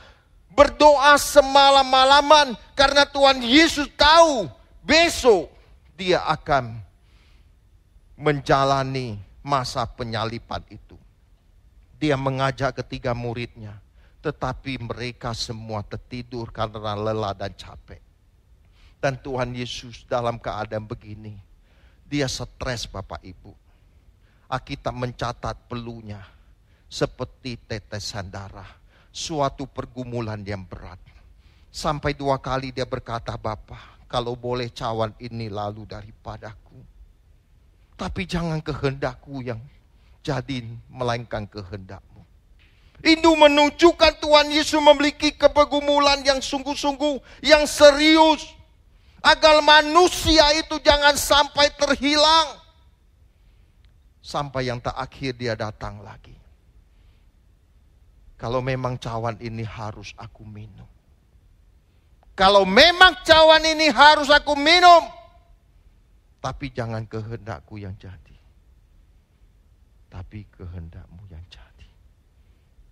berdoa 0.52 1.16
semalam-malaman 1.16 2.56
karena 2.76 3.08
Tuhan 3.08 3.40
Yesus 3.44 3.88
tahu 3.96 4.48
besok 4.84 5.52
dia 5.96 6.24
akan 6.28 6.80
menjalani 8.16 9.20
masa 9.42 9.84
penyalipan 9.88 10.62
itu. 10.70 10.98
Dia 12.02 12.18
mengajak 12.18 12.82
ketiga 12.82 13.14
muridnya, 13.14 13.78
tetapi 14.26 14.82
mereka 14.82 15.38
semua 15.38 15.86
tertidur 15.86 16.50
karena 16.50 16.98
lelah 16.98 17.34
dan 17.38 17.54
capek. 17.54 18.02
Dan 19.02 19.18
Tuhan 19.22 19.54
Yesus 19.54 20.06
dalam 20.06 20.38
keadaan 20.38 20.86
begini, 20.86 21.38
dia 22.06 22.26
stres 22.30 22.86
Bapak 22.90 23.22
Ibu. 23.22 23.54
Alkitab 24.50 24.94
mencatat 24.94 25.58
pelunya 25.70 26.22
seperti 26.92 27.56
tetesan 27.56 28.28
darah. 28.28 28.84
suatu 29.12 29.68
pergumulan 29.68 30.40
yang 30.40 30.64
berat. 30.64 30.96
Sampai 31.68 32.16
dua 32.16 32.40
kali 32.40 32.72
dia 32.72 32.88
berkata, 32.88 33.36
Bapak, 33.36 34.08
kalau 34.08 34.40
boleh 34.40 34.72
cawan 34.72 35.12
ini 35.20 35.52
lalu 35.52 35.84
daripadaku. 35.84 36.80
Tapi 38.00 38.24
jangan 38.24 38.64
kehendakku 38.64 39.44
yang 39.44 39.60
jadi, 40.24 40.64
melainkan 40.88 41.44
kehendakmu. 41.44 42.24
Itu 43.04 43.36
menunjukkan 43.36 44.24
Tuhan 44.24 44.48
Yesus 44.54 44.80
memiliki 44.80 45.36
kepegumulan 45.36 46.24
yang 46.24 46.40
sungguh-sungguh, 46.40 47.44
yang 47.44 47.68
serius. 47.68 48.48
Agar 49.22 49.60
manusia 49.62 50.56
itu 50.58 50.80
jangan 50.82 51.20
sampai 51.20 51.68
terhilang. 51.78 52.58
Sampai 54.24 54.72
yang 54.72 54.80
tak 54.82 54.98
akhir 54.98 55.36
dia 55.38 55.54
datang 55.54 56.02
lagi. 56.02 56.41
Kalau 58.42 58.58
memang 58.66 58.98
cawan 58.98 59.38
ini 59.38 59.62
harus 59.62 60.18
aku 60.18 60.42
minum 60.42 60.90
kalau 62.42 62.64
memang 62.64 63.20
cawan 63.28 63.62
ini 63.62 63.92
harus 63.92 64.32
aku 64.32 64.56
minum, 64.56 65.04
tapi 66.40 66.72
jangan 66.72 67.04
kehendakku 67.06 67.78
yang 67.78 67.94
jadi. 68.00 68.38
Tapi 70.10 70.50
kehendakmu 70.50 71.22
yang 71.30 71.44
jadi. 71.52 71.90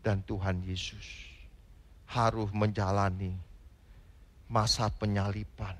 Dan 0.06 0.22
Tuhan 0.28 0.62
Yesus 0.64 1.34
harus 2.14 2.54
menjalani 2.54 3.36
masa 4.46 4.86
penyalipan 4.94 5.76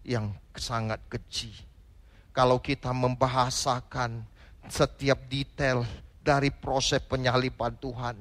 yang 0.00 0.32
sangat 0.56 1.04
kecil. 1.12 1.54
Kalau 2.32 2.58
kita 2.58 2.90
membahasakan 2.90 4.24
setiap 4.66 5.28
detail 5.28 5.84
dari 6.24 6.50
proses 6.50 7.04
penyalipan 7.04 7.76
Tuhan. 7.78 8.16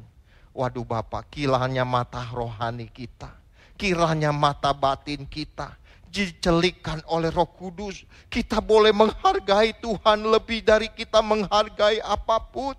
Waduh 0.53 0.85
Bapak, 0.85 1.33
kilangnya 1.33 1.81
mata 1.81 2.21
rohani 2.29 2.85
kita 2.87 3.43
kiranya 3.83 4.31
mata 4.31 4.71
batin 4.71 5.25
kita 5.27 5.75
dicelikkan 6.13 7.01
oleh 7.09 7.33
roh 7.33 7.49
kudus. 7.49 8.05
Kita 8.29 8.61
boleh 8.61 8.93
menghargai 8.93 9.73
Tuhan 9.81 10.23
lebih 10.23 10.61
dari 10.61 10.87
kita 10.87 11.19
menghargai 11.19 11.99
apa 11.99 12.37
pun. 12.39 12.77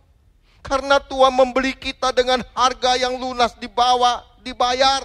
Karena 0.65 0.97
Tuhan 0.97 1.35
membeli 1.35 1.77
kita 1.77 2.15
dengan 2.17 2.41
harga 2.57 2.97
yang 2.97 3.21
lunas 3.21 3.53
dibawa, 3.61 4.25
dibayar. 4.41 5.05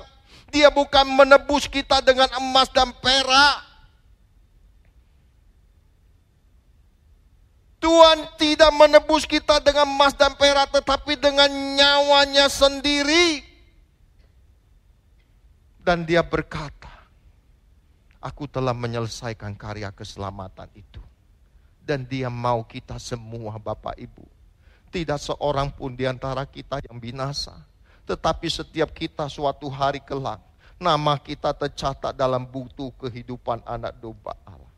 Dia 0.54 0.72
bukan 0.72 1.04
menebus 1.04 1.68
kita 1.68 2.00
dengan 2.00 2.32
emas 2.40 2.72
dan 2.72 2.96
perak. 3.02 3.69
Tuhan 7.80 8.36
tidak 8.36 8.72
menebus 8.76 9.24
kita 9.24 9.64
dengan 9.64 9.88
emas 9.88 10.12
dan 10.12 10.36
perak, 10.36 10.76
tetapi 10.76 11.16
dengan 11.16 11.48
nyawanya 11.50 12.52
sendiri. 12.52 13.40
Dan 15.80 16.04
dia 16.04 16.20
berkata, 16.20 16.92
aku 18.20 18.52
telah 18.52 18.76
menyelesaikan 18.76 19.56
karya 19.56 19.90
keselamatan 19.96 20.68
itu. 20.76 21.00
Dan 21.80 22.06
dia 22.06 22.28
mau 22.30 22.68
kita 22.68 23.00
semua 23.00 23.58
Bapak 23.58 23.98
Ibu. 23.98 24.28
Tidak 24.92 25.18
seorang 25.18 25.74
pun 25.74 25.96
di 25.96 26.06
antara 26.06 26.46
kita 26.46 26.84
yang 26.86 27.00
binasa. 27.00 27.56
Tetapi 28.06 28.46
setiap 28.52 28.94
kita 28.94 29.26
suatu 29.32 29.72
hari 29.72 30.04
kelak, 30.04 30.44
nama 30.78 31.18
kita 31.18 31.56
tercatat 31.56 32.14
dalam 32.14 32.46
buku 32.46 32.94
kehidupan 33.00 33.66
anak 33.66 33.98
domba 33.98 34.36
Allah. 34.46 34.69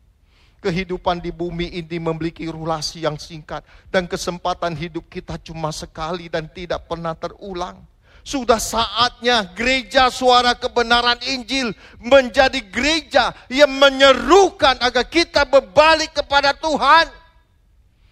Kehidupan 0.61 1.17
di 1.25 1.33
bumi 1.33 1.73
ini 1.73 1.97
memiliki 1.97 2.45
rulasi 2.45 3.01
yang 3.01 3.17
singkat 3.17 3.65
dan 3.89 4.05
kesempatan 4.05 4.77
hidup 4.77 5.09
kita 5.09 5.41
cuma 5.41 5.73
sekali 5.73 6.29
dan 6.29 6.45
tidak 6.53 6.85
pernah 6.85 7.17
terulang. 7.17 7.81
Sudah 8.21 8.61
saatnya 8.61 9.41
gereja 9.57 10.13
suara 10.13 10.53
kebenaran 10.53 11.17
Injil 11.25 11.73
menjadi 11.97 12.61
gereja 12.69 13.33
yang 13.49 13.73
menyerukan 13.73 14.77
agar 14.77 15.09
kita 15.09 15.49
berbalik 15.49 16.13
kepada 16.13 16.53
Tuhan. 16.53 17.09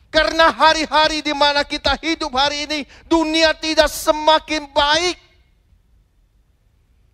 Karena 0.10 0.50
hari-hari 0.50 1.22
di 1.22 1.38
mana 1.38 1.62
kita 1.62 1.94
hidup 2.02 2.34
hari 2.34 2.66
ini, 2.66 2.80
dunia 3.06 3.54
tidak 3.54 3.94
semakin 3.94 4.66
baik. 4.74 5.22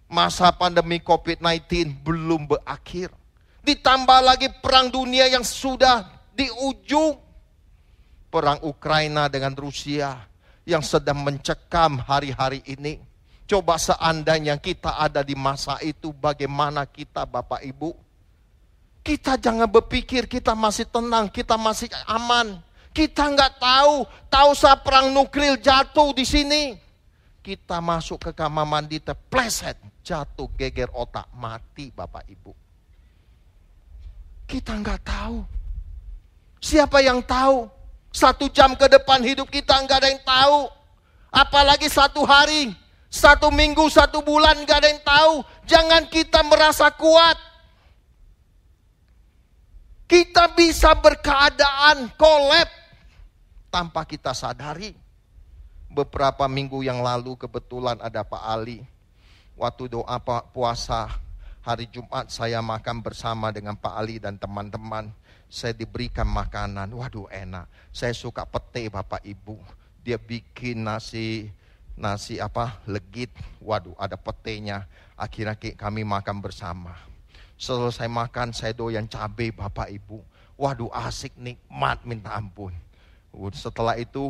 Masa 0.08 0.48
pandemi 0.56 1.04
COVID-19 1.04 1.92
belum 2.08 2.48
berakhir. 2.48 3.12
Ditambah 3.66 4.20
lagi 4.22 4.54
perang 4.62 4.94
dunia 4.94 5.26
yang 5.26 5.42
sudah 5.42 6.06
di 6.38 6.46
ujung. 6.70 7.18
Perang 8.30 8.62
Ukraina 8.62 9.26
dengan 9.26 9.58
Rusia 9.58 10.22
yang 10.70 10.86
sedang 10.86 11.26
mencekam 11.26 11.98
hari-hari 12.06 12.62
ini. 12.70 13.02
Coba 13.46 13.78
seandainya 13.82 14.58
kita 14.62 15.02
ada 15.02 15.22
di 15.22 15.34
masa 15.34 15.82
itu, 15.82 16.14
bagaimana 16.14 16.86
kita 16.86 17.26
Bapak 17.26 17.62
Ibu? 17.62 17.94
Kita 19.06 19.38
jangan 19.38 19.70
berpikir 19.70 20.26
kita 20.26 20.58
masih 20.58 20.90
tenang, 20.90 21.30
kita 21.30 21.54
masih 21.58 21.90
aman. 22.10 22.58
Kita 22.90 23.30
nggak 23.30 23.62
tahu, 23.62 24.10
tahu 24.34 24.50
saat 24.58 24.82
perang 24.82 25.14
nuklir 25.14 25.62
jatuh 25.62 26.10
di 26.14 26.26
sini. 26.26 26.74
Kita 27.46 27.78
masuk 27.78 28.30
ke 28.30 28.32
kamar 28.34 28.66
mandi 28.66 28.98
terpleset, 28.98 29.78
jatuh 30.02 30.50
geger 30.58 30.90
otak, 30.90 31.30
mati 31.38 31.94
Bapak 31.94 32.26
Ibu. 32.26 32.65
Kita 34.46 34.78
nggak 34.78 35.02
tahu. 35.02 35.42
Siapa 36.62 37.02
yang 37.02 37.22
tahu? 37.26 37.70
Satu 38.16 38.48
jam 38.48 38.74
ke 38.80 38.88
depan 38.88 39.20
hidup 39.22 39.52
kita 39.52 39.76
nggak 39.86 40.00
ada 40.02 40.10
yang 40.10 40.24
tahu. 40.24 40.72
Apalagi 41.36 41.92
satu 41.92 42.24
hari, 42.24 42.72
satu 43.12 43.52
minggu, 43.52 43.92
satu 43.92 44.24
bulan 44.24 44.64
nggak 44.64 44.80
ada 44.80 44.90
yang 44.90 45.04
tahu. 45.04 45.34
Jangan 45.68 46.08
kita 46.08 46.40
merasa 46.48 46.88
kuat. 46.96 47.36
Kita 50.06 50.54
bisa 50.54 50.94
berkeadaan 50.96 52.14
kolab 52.16 52.70
tanpa 53.74 54.06
kita 54.06 54.32
sadari. 54.32 54.94
Beberapa 55.90 56.46
minggu 56.46 56.86
yang 56.86 57.02
lalu 57.02 57.36
kebetulan 57.36 57.98
ada 58.00 58.22
Pak 58.22 58.44
Ali. 58.46 58.86
Waktu 59.58 59.92
doa 59.92 60.20
puasa 60.52 61.08
hari 61.66 61.90
Jumat 61.90 62.30
saya 62.30 62.62
makan 62.62 63.02
bersama 63.02 63.50
dengan 63.50 63.74
Pak 63.74 63.94
Ali 63.98 64.22
dan 64.22 64.38
teman-teman 64.38 65.10
saya 65.50 65.74
diberikan 65.74 66.30
makanan, 66.30 66.94
waduh 66.94 67.26
enak. 67.34 67.66
Saya 67.90 68.14
suka 68.14 68.46
pete 68.46 68.86
Bapak 68.86 69.26
Ibu. 69.26 69.58
Dia 70.06 70.22
bikin 70.22 70.86
nasi 70.86 71.50
nasi 71.98 72.38
apa 72.38 72.78
legit, 72.86 73.34
waduh 73.58 73.98
ada 73.98 74.14
petenya. 74.14 74.86
Akhirnya 75.18 75.58
kami 75.58 76.06
makan 76.06 76.38
bersama. 76.38 76.94
Selesai 77.58 78.06
makan 78.06 78.54
saya 78.54 78.78
doyan 78.78 79.10
cabai 79.10 79.50
Bapak 79.50 79.90
Ibu. 79.90 80.22
Waduh 80.62 80.94
asik 80.94 81.34
nikmat 81.34 82.06
minta 82.06 82.30
ampun. 82.38 82.78
Setelah 83.58 83.98
itu 83.98 84.30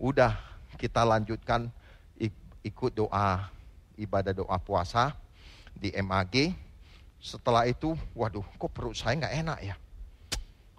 udah 0.00 0.32
kita 0.80 1.04
lanjutkan 1.04 1.68
ikut 2.64 2.96
doa 2.96 3.52
ibadah 4.00 4.32
doa 4.32 4.56
puasa 4.56 5.12
di 5.78 5.94
MAG. 6.02 6.52
Setelah 7.18 7.66
itu, 7.66 7.94
waduh, 8.14 8.44
kok 8.58 8.70
perut 8.70 8.94
saya 8.94 9.18
nggak 9.18 9.34
enak 9.42 9.60
ya? 9.62 9.76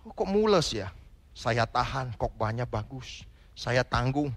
kok 0.09 0.29
mules 0.29 0.73
ya? 0.73 0.89
Saya 1.35 1.63
tahan, 1.63 2.15
kokbahnya 2.19 2.67
bagus. 2.67 3.23
Saya 3.55 3.83
tanggung. 3.83 4.33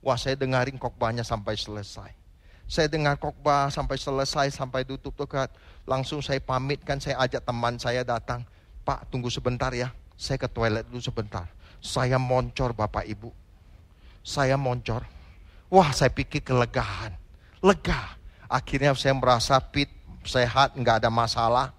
Wah 0.00 0.14
saya 0.14 0.38
dengarin 0.38 0.78
kokbahnya 0.78 1.26
sampai 1.26 1.58
selesai. 1.58 2.14
Saya 2.66 2.90
dengar 2.90 3.18
kokbah 3.18 3.70
sampai 3.70 3.94
selesai, 3.98 4.50
sampai 4.54 4.82
tutup 4.82 5.14
tokat. 5.14 5.50
Langsung 5.86 6.18
saya 6.22 6.42
pamit 6.42 6.82
kan, 6.82 6.98
saya 6.98 7.18
ajak 7.22 7.42
teman 7.42 7.78
saya 7.78 8.02
datang. 8.02 8.42
Pak 8.86 9.10
tunggu 9.10 9.30
sebentar 9.30 9.74
ya, 9.74 9.90
saya 10.14 10.38
ke 10.38 10.46
toilet 10.50 10.86
dulu 10.86 11.02
sebentar. 11.02 11.46
Saya 11.82 12.18
moncor 12.18 12.74
Bapak 12.74 13.06
Ibu. 13.06 13.30
Saya 14.22 14.58
moncor. 14.58 15.06
Wah 15.70 15.90
saya 15.90 16.10
pikir 16.10 16.42
kelegaan. 16.42 17.14
Lega. 17.62 18.18
Akhirnya 18.46 18.94
saya 18.94 19.14
merasa 19.14 19.58
fit, 19.58 19.90
sehat, 20.28 20.76
nggak 20.76 21.02
ada 21.02 21.10
masalah. 21.10 21.72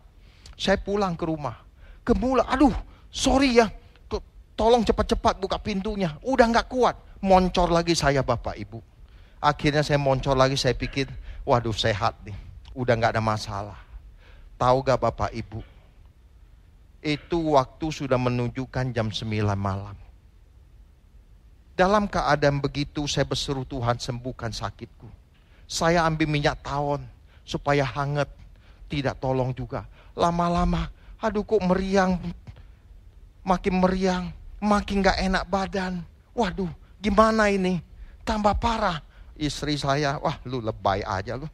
Saya 0.58 0.80
pulang 0.82 1.14
ke 1.14 1.28
rumah. 1.28 1.60
Kemula, 2.02 2.48
aduh 2.48 2.74
sorry 3.12 3.60
ya, 3.60 3.68
tolong 4.58 4.82
cepat-cepat 4.82 5.38
buka 5.38 5.60
pintunya. 5.60 6.16
Udah 6.26 6.50
nggak 6.50 6.72
kuat, 6.72 6.96
moncor 7.22 7.70
lagi 7.70 7.94
saya 7.94 8.26
bapak 8.26 8.58
ibu. 8.58 8.82
Akhirnya 9.38 9.86
saya 9.86 10.02
moncor 10.02 10.34
lagi, 10.34 10.58
saya 10.58 10.74
pikir, 10.74 11.06
waduh 11.46 11.76
sehat 11.76 12.18
nih, 12.26 12.34
udah 12.74 12.94
nggak 12.98 13.14
ada 13.14 13.24
masalah. 13.24 13.80
Tahu 14.58 14.82
gak 14.82 14.98
bapak 14.98 15.38
ibu, 15.38 15.62
itu 17.06 17.54
waktu 17.54 17.94
sudah 17.94 18.18
menunjukkan 18.18 18.90
jam 18.90 19.14
9 19.14 19.54
malam. 19.54 19.94
Dalam 21.78 22.10
keadaan 22.10 22.58
begitu 22.58 23.06
saya 23.06 23.30
berseru 23.30 23.62
Tuhan 23.70 24.02
sembuhkan 24.02 24.50
sakitku. 24.50 25.06
Saya 25.70 26.10
ambil 26.10 26.26
minyak 26.26 26.66
tawon 26.66 27.06
supaya 27.48 27.88
hangat. 27.88 28.28
Tidak 28.92 29.16
tolong 29.24 29.56
juga. 29.56 29.88
Lama-lama, 30.16 30.92
aduh 31.20 31.44
kok 31.44 31.64
meriang 31.64 32.20
makin 33.48 33.80
meriang, 33.80 34.26
makin 34.60 35.00
gak 35.00 35.24
enak 35.24 35.48
badan. 35.48 36.04
Waduh, 36.36 36.68
gimana 37.00 37.48
ini? 37.48 37.80
Tambah 38.28 38.60
parah. 38.60 39.00
Istri 39.40 39.80
saya, 39.80 40.20
wah 40.20 40.36
lu 40.44 40.60
lebay 40.60 41.00
aja 41.08 41.40
lu. 41.40 41.48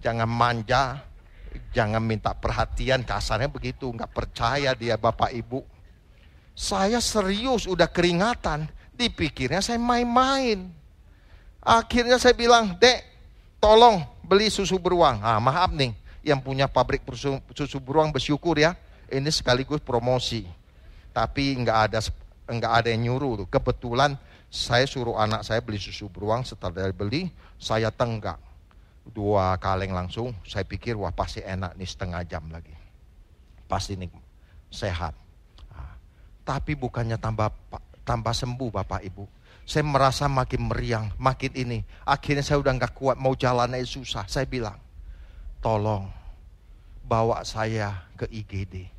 Jangan 0.00 0.30
manja, 0.30 1.04
jangan 1.76 2.00
minta 2.00 2.32
perhatian, 2.32 3.04
kasarnya 3.04 3.52
begitu. 3.52 3.92
Nggak 3.92 4.12
percaya 4.16 4.72
dia 4.72 4.96
bapak 4.96 5.36
ibu. 5.36 5.60
Saya 6.56 7.02
serius, 7.04 7.68
udah 7.68 7.90
keringatan. 7.90 8.70
Dipikirnya 8.94 9.58
saya 9.58 9.76
main-main. 9.76 10.70
Akhirnya 11.58 12.16
saya 12.16 12.32
bilang, 12.36 12.78
dek, 12.78 13.02
tolong 13.58 14.06
beli 14.24 14.48
susu 14.48 14.80
beruang. 14.80 15.20
Ah, 15.20 15.38
maaf 15.38 15.70
nih, 15.70 15.92
yang 16.24 16.40
punya 16.40 16.64
pabrik 16.66 17.04
susu, 17.52 17.78
beruang 17.78 18.10
bersyukur 18.10 18.56
ya. 18.56 18.72
Ini 19.12 19.28
sekaligus 19.28 19.84
promosi. 19.84 20.48
Tapi 21.12 21.54
nggak 21.60 21.78
ada 21.88 22.00
nggak 22.48 22.72
ada 22.72 22.88
yang 22.90 23.12
nyuruh. 23.12 23.46
Kebetulan 23.46 24.16
saya 24.48 24.88
suruh 24.88 25.20
anak 25.20 25.44
saya 25.44 25.60
beli 25.60 25.78
susu 25.78 26.08
beruang, 26.08 26.42
setelah 26.42 26.88
dia 26.88 26.96
beli, 26.96 27.28
saya 27.60 27.92
tenggak. 27.92 28.40
Dua 29.04 29.60
kaleng 29.60 29.92
langsung, 29.92 30.32
saya 30.48 30.64
pikir 30.64 30.96
wah 30.96 31.12
pasti 31.12 31.44
enak 31.44 31.76
nih 31.76 31.84
setengah 31.84 32.24
jam 32.24 32.48
lagi. 32.48 32.72
Pasti 33.68 34.00
nih 34.00 34.08
sehat. 34.72 35.12
Nah, 35.68 35.92
tapi 36.40 36.72
bukannya 36.72 37.20
tambah 37.20 37.52
tambah 38.02 38.32
sembuh 38.32 38.72
Bapak 38.72 39.04
Ibu. 39.04 39.24
Saya 39.64 39.84
merasa 39.88 40.28
makin 40.28 40.68
meriang, 40.68 41.08
makin 41.16 41.52
ini. 41.56 41.80
Akhirnya 42.04 42.44
saya 42.44 42.60
udah 42.60 42.72
nggak 42.76 42.94
kuat, 42.94 43.16
mau 43.16 43.32
jalan 43.32 43.72
aja 43.72 43.88
susah. 43.88 44.28
Saya 44.28 44.44
bilang, 44.44 44.76
tolong 45.64 46.08
bawa 47.04 47.40
saya 47.48 48.04
ke 48.16 48.28
IGD. 48.28 48.92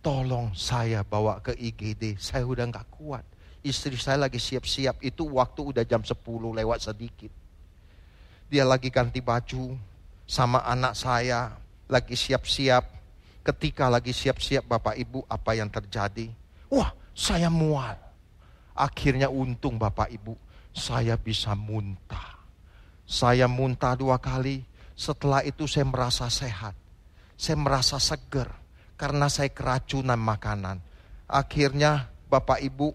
Tolong 0.00 0.50
saya 0.56 1.04
bawa 1.06 1.38
ke 1.44 1.54
IGD, 1.54 2.18
saya 2.18 2.42
udah 2.42 2.66
nggak 2.66 2.88
kuat 2.90 3.22
Istri 3.62 3.94
saya 3.94 4.18
lagi 4.18 4.42
siap-siap, 4.42 4.98
itu 5.06 5.22
waktu 5.22 5.62
udah 5.62 5.84
jam 5.86 6.02
10 6.02 6.18
lewat 6.50 6.82
sedikit. 6.82 7.30
Dia 8.50 8.66
lagi 8.66 8.90
ganti 8.90 9.22
baju 9.22 9.78
sama 10.26 10.66
anak 10.66 10.98
saya, 10.98 11.54
lagi 11.86 12.18
siap-siap. 12.18 12.82
Ketika 13.46 13.86
lagi 13.86 14.10
siap-siap 14.10 14.66
Bapak 14.66 14.98
Ibu, 14.98 15.30
apa 15.30 15.54
yang 15.54 15.70
terjadi? 15.70 16.26
Wah, 16.74 16.90
saya 17.14 17.46
mual. 17.46 18.01
Akhirnya 18.82 19.30
untung 19.30 19.78
Bapak 19.78 20.10
Ibu, 20.10 20.34
saya 20.74 21.14
bisa 21.14 21.54
muntah. 21.54 22.42
Saya 23.06 23.46
muntah 23.46 23.94
dua 23.94 24.18
kali, 24.18 24.66
setelah 24.98 25.46
itu 25.46 25.70
saya 25.70 25.86
merasa 25.86 26.26
sehat. 26.26 26.74
Saya 27.38 27.62
merasa 27.62 28.02
seger 28.02 28.50
karena 28.98 29.30
saya 29.30 29.54
keracunan 29.54 30.18
makanan. 30.18 30.82
Akhirnya 31.30 32.10
Bapak 32.26 32.58
Ibu 32.58 32.90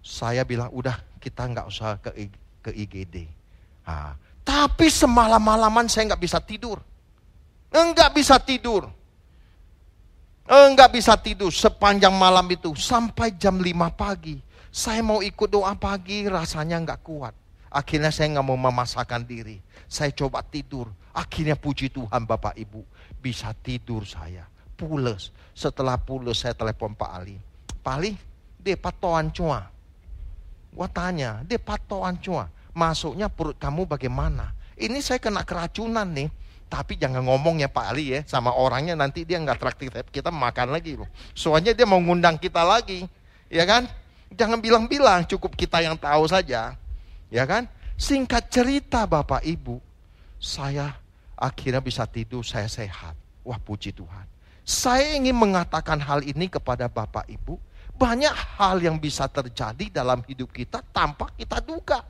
saya 0.00 0.48
bilang 0.48 0.72
udah 0.72 0.96
kita 1.20 1.44
nggak 1.44 1.66
usah 1.68 2.00
ke 2.00 2.10
ke 2.64 2.70
IGD. 2.72 3.28
Nah, 3.84 4.16
tapi 4.46 4.88
semalam-malaman 4.88 5.90
saya 5.92 6.14
nggak 6.14 6.22
bisa 6.22 6.38
tidur, 6.40 6.78
nggak 7.70 8.10
bisa 8.16 8.38
tidur, 8.38 8.86
nggak 10.46 10.90
bisa 10.94 11.18
tidur 11.18 11.50
sepanjang 11.50 12.14
malam 12.14 12.46
itu 12.46 12.70
sampai 12.78 13.34
jam 13.34 13.58
5 13.58 13.72
pagi. 13.98 14.38
Saya 14.70 15.00
mau 15.00 15.24
ikut 15.24 15.48
doa 15.48 15.72
pagi, 15.74 16.28
rasanya 16.28 16.78
nggak 16.78 17.00
kuat. 17.02 17.34
Akhirnya 17.72 18.14
saya 18.14 18.36
nggak 18.36 18.46
mau 18.46 18.58
memasakkan 18.60 19.24
diri. 19.26 19.58
Saya 19.90 20.12
coba 20.14 20.44
tidur. 20.46 20.92
Akhirnya 21.16 21.56
puji 21.56 21.88
Tuhan 21.88 22.28
Bapak 22.28 22.54
Ibu 22.54 22.84
bisa 23.18 23.50
tidur 23.56 24.04
saya. 24.04 24.44
Pules. 24.76 25.32
Setelah 25.56 25.96
pules 25.96 26.36
saya 26.44 26.52
telepon 26.52 26.92
Pak 26.92 27.10
Ali. 27.10 27.40
Pak 27.80 27.94
Ali, 27.96 28.12
dia 28.60 28.76
patoan 28.76 29.32
cua 29.32 29.64
Gua 30.76 30.88
tanya, 30.92 31.40
dia 31.48 31.56
patoan 31.56 32.20
cua. 32.20 32.52
Masuknya 32.76 33.32
perut 33.32 33.56
kamu 33.56 33.88
bagaimana? 33.88 34.52
Ini 34.76 35.00
saya 35.00 35.16
kena 35.16 35.40
keracunan 35.40 36.04
nih. 36.04 36.28
Tapi 36.66 36.98
jangan 36.98 37.22
ngomong 37.22 37.62
ya 37.62 37.70
Pak 37.70 37.86
Ali 37.94 38.10
ya 38.10 38.20
sama 38.26 38.50
orangnya 38.50 38.98
nanti 38.98 39.22
dia 39.22 39.38
nggak 39.38 39.58
traktir 39.62 39.90
kita 40.10 40.34
makan 40.34 40.74
lagi 40.74 40.98
loh. 40.98 41.06
Soalnya 41.30 41.70
dia 41.70 41.86
mau 41.86 42.02
ngundang 42.02 42.34
kita 42.42 42.66
lagi, 42.66 43.06
ya 43.46 43.62
kan? 43.62 43.86
Jangan 44.34 44.58
bilang-bilang, 44.58 45.22
cukup 45.30 45.54
kita 45.54 45.78
yang 45.78 45.94
tahu 45.94 46.26
saja, 46.26 46.74
ya 47.30 47.44
kan? 47.46 47.70
Singkat 47.94 48.50
cerita 48.50 49.06
Bapak 49.06 49.46
Ibu, 49.46 49.78
saya 50.42 50.90
akhirnya 51.38 51.78
bisa 51.78 52.02
tidur, 52.04 52.42
saya 52.42 52.66
sehat. 52.66 53.14
Wah 53.46 53.62
puji 53.62 53.94
Tuhan. 53.94 54.26
Saya 54.66 55.14
ingin 55.14 55.38
mengatakan 55.38 56.02
hal 56.02 56.26
ini 56.26 56.50
kepada 56.50 56.90
Bapak 56.90 57.30
Ibu, 57.30 57.54
banyak 57.94 58.34
hal 58.58 58.82
yang 58.82 58.98
bisa 58.98 59.30
terjadi 59.30 60.02
dalam 60.02 60.26
hidup 60.26 60.50
kita 60.50 60.82
tanpa 60.90 61.30
kita 61.38 61.62
duga. 61.62 62.02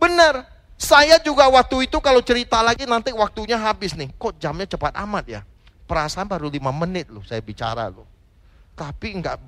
Benar, 0.00 0.55
saya 0.76 1.16
juga 1.24 1.48
waktu 1.48 1.88
itu 1.88 1.96
kalau 2.04 2.20
cerita 2.20 2.60
lagi 2.60 2.84
nanti 2.84 3.08
waktunya 3.16 3.56
habis 3.56 3.96
nih. 3.96 4.12
Kok 4.20 4.36
jamnya 4.36 4.68
cepat 4.68 4.92
amat 5.08 5.24
ya? 5.24 5.40
Perasaan 5.88 6.28
baru 6.28 6.52
lima 6.52 6.68
menit 6.68 7.08
loh 7.08 7.24
saya 7.24 7.40
bicara 7.40 7.88
loh. 7.88 8.04
Tapi 8.76 9.16
enggak, 9.16 9.40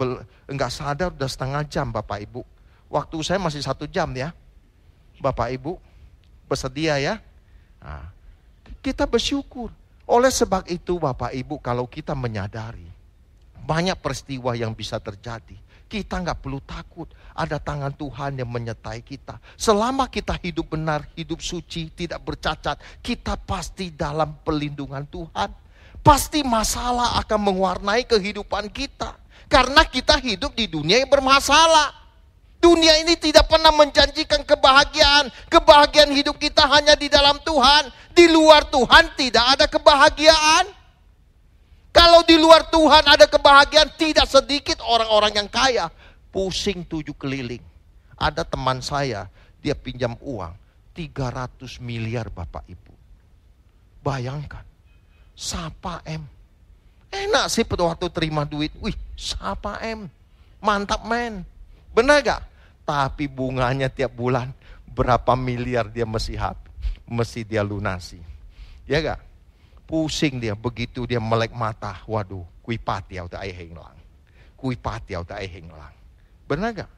enggak 0.48 0.72
sadar 0.72 1.12
udah 1.12 1.28
setengah 1.28 1.62
jam 1.68 1.92
Bapak 1.92 2.24
Ibu. 2.24 2.40
Waktu 2.88 3.16
saya 3.20 3.36
masih 3.36 3.60
satu 3.60 3.84
jam 3.84 4.08
ya. 4.16 4.32
Bapak 5.20 5.52
Ibu 5.52 5.76
bersedia 6.48 6.96
ya. 6.96 7.20
Nah, 7.84 8.08
kita 8.80 9.04
bersyukur. 9.04 9.68
Oleh 10.08 10.32
sebab 10.32 10.64
itu 10.72 10.96
Bapak 10.96 11.36
Ibu 11.36 11.60
kalau 11.60 11.84
kita 11.84 12.16
menyadari 12.16 12.88
banyak 13.68 14.00
peristiwa 14.00 14.56
yang 14.56 14.72
bisa 14.72 14.96
terjadi. 14.96 15.60
Kita 15.88 16.20
nggak 16.20 16.44
perlu 16.44 16.60
takut. 16.60 17.08
Ada 17.32 17.56
tangan 17.56 17.96
Tuhan 17.96 18.36
yang 18.36 18.52
menyertai 18.52 19.00
kita. 19.00 19.40
Selama 19.56 20.12
kita 20.12 20.36
hidup 20.36 20.76
benar, 20.76 21.08
hidup 21.16 21.40
suci, 21.40 21.88
tidak 21.96 22.20
bercacat, 22.28 22.76
kita 23.00 23.40
pasti 23.40 23.88
dalam 23.88 24.36
pelindungan 24.44 25.08
Tuhan. 25.08 25.48
Pasti 26.04 26.44
masalah 26.44 27.16
akan 27.24 27.40
mewarnai 27.48 28.04
kehidupan 28.04 28.68
kita. 28.68 29.16
Karena 29.48 29.80
kita 29.88 30.20
hidup 30.20 30.52
di 30.52 30.68
dunia 30.68 31.00
yang 31.00 31.08
bermasalah. 31.08 31.96
Dunia 32.60 33.00
ini 33.00 33.16
tidak 33.16 33.48
pernah 33.48 33.72
menjanjikan 33.72 34.44
kebahagiaan. 34.44 35.32
Kebahagiaan 35.48 36.12
hidup 36.12 36.36
kita 36.36 36.68
hanya 36.68 36.92
di 37.00 37.08
dalam 37.08 37.40
Tuhan. 37.40 37.88
Di 38.12 38.28
luar 38.28 38.68
Tuhan 38.68 39.14
tidak 39.16 39.44
ada 39.56 39.66
kebahagiaan. 39.70 40.77
Kalau 41.98 42.22
di 42.22 42.38
luar 42.38 42.62
Tuhan 42.70 43.02
ada 43.10 43.26
kebahagiaan, 43.26 43.90
tidak 43.98 44.30
sedikit 44.30 44.78
orang-orang 44.86 45.34
yang 45.34 45.50
kaya. 45.50 45.90
Pusing 46.30 46.86
tujuh 46.86 47.18
keliling. 47.18 47.64
Ada 48.14 48.46
teman 48.46 48.78
saya, 48.78 49.26
dia 49.58 49.74
pinjam 49.74 50.14
uang 50.22 50.54
300 50.94 51.82
miliar 51.82 52.30
Bapak 52.30 52.62
Ibu. 52.70 52.94
Bayangkan, 53.98 54.62
sapa 55.34 55.98
M. 56.06 56.22
Enak 57.10 57.50
sih 57.50 57.66
pada 57.66 57.90
waktu 57.90 58.06
terima 58.14 58.46
duit, 58.46 58.70
wih 58.78 58.94
sapa 59.18 59.82
M. 59.82 60.06
Mantap 60.62 61.02
men. 61.02 61.42
Benar 61.90 62.22
gak? 62.22 62.42
Tapi 62.86 63.26
bunganya 63.26 63.90
tiap 63.90 64.14
bulan 64.14 64.54
berapa 64.86 65.34
miliar 65.34 65.90
dia 65.90 66.06
mesti 66.06 66.38
habis, 66.38 66.70
mesti 67.06 67.42
dia 67.42 67.62
lunasi. 67.62 68.22
Ya 68.86 69.02
gak? 69.02 69.27
Pusing 69.88 70.36
dia 70.36 70.52
begitu 70.52 71.08
dia 71.08 71.16
melek 71.16 71.56
mata. 71.56 72.04
Waduh, 72.04 72.44
kui 72.60 72.76
pati 72.76 73.16
tak 73.24 73.40
ai 73.40 73.56
lang. 73.72 73.96
Kui 74.52 74.76
pati 74.76 75.16
tak 75.16 75.40
ai 75.40 75.64
lang. 75.64 75.94
Benar 76.44 76.70
gak? 76.76 76.90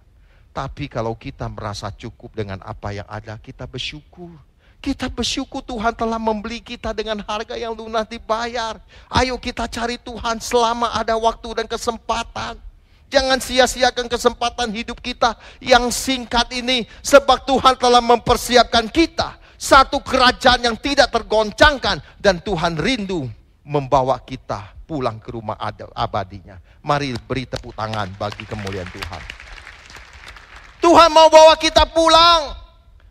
Tapi 0.50 0.90
kalau 0.90 1.14
kita 1.14 1.46
merasa 1.46 1.94
cukup 1.94 2.34
dengan 2.34 2.58
apa 2.66 2.90
yang 2.90 3.06
ada, 3.06 3.38
kita 3.38 3.70
bersyukur. 3.70 4.34
Kita 4.82 5.06
bersyukur 5.06 5.62
Tuhan 5.62 5.94
telah 5.94 6.18
membeli 6.18 6.58
kita 6.58 6.90
dengan 6.90 7.22
harga 7.22 7.54
yang 7.54 7.78
lunas 7.78 8.10
dibayar. 8.10 8.82
Ayo 9.06 9.38
kita 9.38 9.70
cari 9.70 9.94
Tuhan 10.00 10.42
selama 10.42 10.90
ada 10.90 11.14
waktu 11.14 11.62
dan 11.62 11.66
kesempatan. 11.70 12.58
Jangan 13.06 13.38
sia-siakan 13.38 14.10
kesempatan 14.10 14.74
hidup 14.74 14.98
kita 14.98 15.38
yang 15.62 15.94
singkat 15.94 16.50
ini. 16.50 16.90
Sebab 17.06 17.46
Tuhan 17.46 17.78
telah 17.78 18.02
mempersiapkan 18.02 18.90
kita 18.90 19.38
satu 19.60 20.00
kerajaan 20.00 20.64
yang 20.64 20.76
tidak 20.80 21.12
tergoncangkan 21.12 22.00
dan 22.16 22.40
Tuhan 22.40 22.80
rindu 22.80 23.28
membawa 23.60 24.16
kita 24.24 24.72
pulang 24.88 25.20
ke 25.20 25.36
rumah 25.36 25.60
abadinya. 25.92 26.56
Mari 26.80 27.12
beri 27.28 27.44
tepuk 27.44 27.76
tangan 27.76 28.08
bagi 28.16 28.48
kemuliaan 28.48 28.88
Tuhan. 28.88 29.22
Tuhan 30.80 31.12
mau 31.12 31.28
bawa 31.28 31.60
kita 31.60 31.84
pulang, 31.92 32.56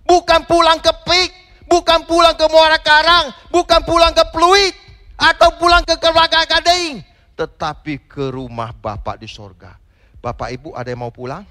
bukan 0.09 0.41
pulang 0.49 0.81
ke 0.81 0.89
Pik, 0.89 1.31
bukan 1.69 2.01
pulang 2.09 2.33
ke 2.33 2.49
Muara 2.49 2.81
Karang, 2.81 3.29
bukan 3.53 3.85
pulang 3.85 4.09
ke 4.09 4.25
Pluit, 4.33 4.73
atau 5.13 5.53
pulang 5.61 5.85
ke 5.85 5.93
Keluarga 6.01 6.49
Gading, 6.49 7.05
tetapi 7.37 8.09
ke 8.09 8.33
rumah 8.33 8.73
Bapak 8.73 9.21
di 9.21 9.29
sorga. 9.29 9.77
Bapak 10.17 10.49
Ibu 10.49 10.73
ada 10.73 10.89
yang 10.89 11.05
mau 11.05 11.13
pulang? 11.13 11.45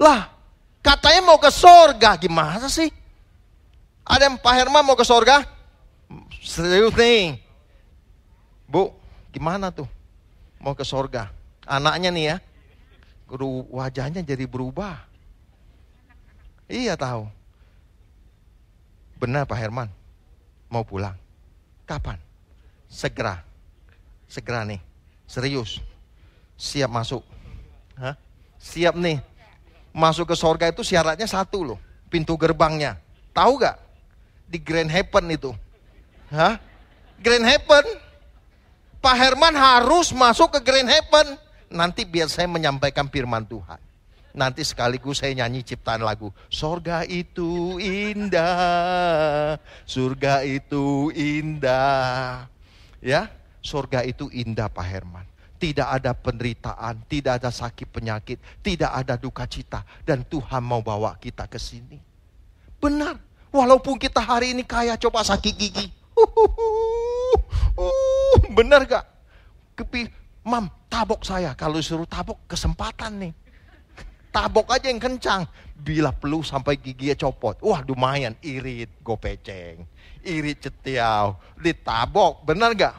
Lah, 0.00 0.39
Katanya 0.80 1.20
mau 1.20 1.36
ke 1.36 1.52
sorga, 1.52 2.16
gimana 2.16 2.66
sih? 2.72 2.88
Ada 4.04 4.32
yang 4.32 4.40
Pak 4.40 4.54
Herman 4.56 4.82
mau 4.82 4.96
ke 4.96 5.04
sorga? 5.04 5.44
Serius 6.40 6.96
nih. 6.96 7.36
Bu, 8.64 8.90
gimana 9.30 9.68
tuh? 9.68 9.86
Mau 10.58 10.72
ke 10.72 10.82
sorga. 10.82 11.28
Anaknya 11.68 12.10
nih 12.10 12.24
ya. 12.34 12.36
wajahnya 13.70 14.24
jadi 14.24 14.48
berubah. 14.48 15.04
Iya 16.66 16.96
tahu. 16.96 17.28
Benar 19.20 19.44
Pak 19.44 19.58
Herman. 19.60 19.88
Mau 20.72 20.82
pulang. 20.82 21.14
Kapan? 21.84 22.16
Segera. 22.88 23.44
Segera 24.30 24.64
nih. 24.64 24.80
Serius. 25.28 25.82
Siap 26.56 26.90
masuk. 26.90 27.22
Hah? 27.98 28.16
Siap 28.58 28.96
nih. 28.96 29.29
Masuk 29.90 30.30
ke 30.30 30.36
sorga 30.38 30.70
itu 30.70 30.86
syaratnya 30.86 31.26
satu 31.26 31.74
loh. 31.74 31.78
Pintu 32.10 32.38
gerbangnya. 32.38 32.98
Tahu 33.34 33.58
gak? 33.58 33.76
Di 34.46 34.58
Grand 34.58 34.90
Heaven 34.90 35.26
itu. 35.30 35.50
Hah? 36.30 36.58
Grand 37.18 37.46
Heaven. 37.46 37.86
Pak 39.00 39.16
Herman 39.16 39.56
harus 39.56 40.12
masuk 40.12 40.58
ke 40.58 40.60
Grand 40.60 40.90
Heaven. 40.90 41.38
Nanti 41.70 42.04
biar 42.04 42.26
saya 42.26 42.50
menyampaikan 42.50 43.08
firman 43.08 43.46
Tuhan. 43.46 43.78
Nanti 44.30 44.62
sekaligus 44.62 45.22
saya 45.22 45.34
nyanyi 45.34 45.66
ciptaan 45.66 46.06
lagu. 46.06 46.30
Sorga 46.46 47.02
itu 47.02 47.82
indah, 47.82 49.58
surga 49.82 50.46
itu 50.46 51.10
indah. 51.10 52.46
Ya, 53.02 53.26
surga 53.58 54.06
itu 54.06 54.30
indah 54.30 54.70
Pak 54.70 54.86
Herman. 54.86 55.26
Tidak 55.60 55.84
ada 55.84 56.16
penderitaan, 56.16 57.04
tidak 57.04 57.44
ada 57.44 57.52
sakit 57.52 57.84
penyakit, 57.92 58.40
tidak 58.64 58.96
ada 58.96 59.20
duka 59.20 59.44
cita. 59.44 59.84
Dan 60.00 60.24
Tuhan 60.24 60.64
mau 60.64 60.80
bawa 60.80 61.20
kita 61.20 61.44
ke 61.44 61.60
sini. 61.60 62.00
Benar, 62.80 63.20
walaupun 63.52 64.00
kita 64.00 64.24
hari 64.24 64.56
ini 64.56 64.64
kaya 64.64 64.96
coba 64.96 65.20
sakit 65.20 65.52
gigi. 65.52 65.92
Uh, 66.16 67.36
benar 68.56 68.88
gak? 68.88 69.04
Kepi, 69.76 70.08
mam, 70.48 70.72
tabok 70.88 71.20
saya. 71.28 71.52
Kalau 71.52 71.76
suruh 71.84 72.08
tabok, 72.08 72.40
kesempatan 72.48 73.20
nih 73.20 73.32
tabok 74.30 74.70
aja 74.70 74.88
yang 74.88 75.02
kencang. 75.02 75.42
Bila 75.80 76.14
perlu 76.14 76.40
sampai 76.44 76.78
giginya 76.78 77.18
copot. 77.18 77.58
Wah 77.60 77.82
lumayan, 77.84 78.38
irit 78.40 78.90
gopeceng. 79.02 79.84
Irit 80.22 80.60
cetiau, 80.62 81.40
ditabok, 81.58 82.46
benar 82.46 82.72
gak? 82.76 82.96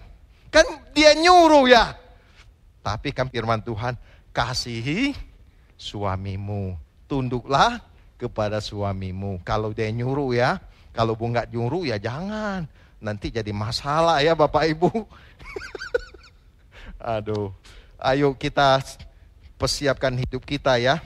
Kan 0.52 0.66
dia 0.92 1.16
nyuruh 1.16 1.66
ya. 1.70 1.96
Tapi 2.82 3.14
kan 3.14 3.30
firman 3.30 3.62
Tuhan, 3.62 3.96
kasihi 4.34 5.14
suamimu. 5.78 6.78
Tunduklah 7.06 7.82
kepada 8.18 8.62
suamimu. 8.62 9.42
Kalau 9.42 9.74
dia 9.74 9.90
nyuruh 9.90 10.34
ya, 10.34 10.62
kalau 10.94 11.18
bu 11.18 11.30
nggak 11.30 11.50
nyuruh 11.50 11.90
ya 11.90 11.98
jangan. 11.98 12.66
Nanti 13.02 13.34
jadi 13.34 13.50
masalah 13.50 14.22
ya 14.22 14.38
Bapak 14.38 14.70
Ibu. 14.78 14.90
Aduh, 17.18 17.50
ayo 17.98 18.38
kita 18.38 18.78
persiapkan 19.58 20.14
hidup 20.14 20.46
kita 20.46 20.78
ya 20.78 21.02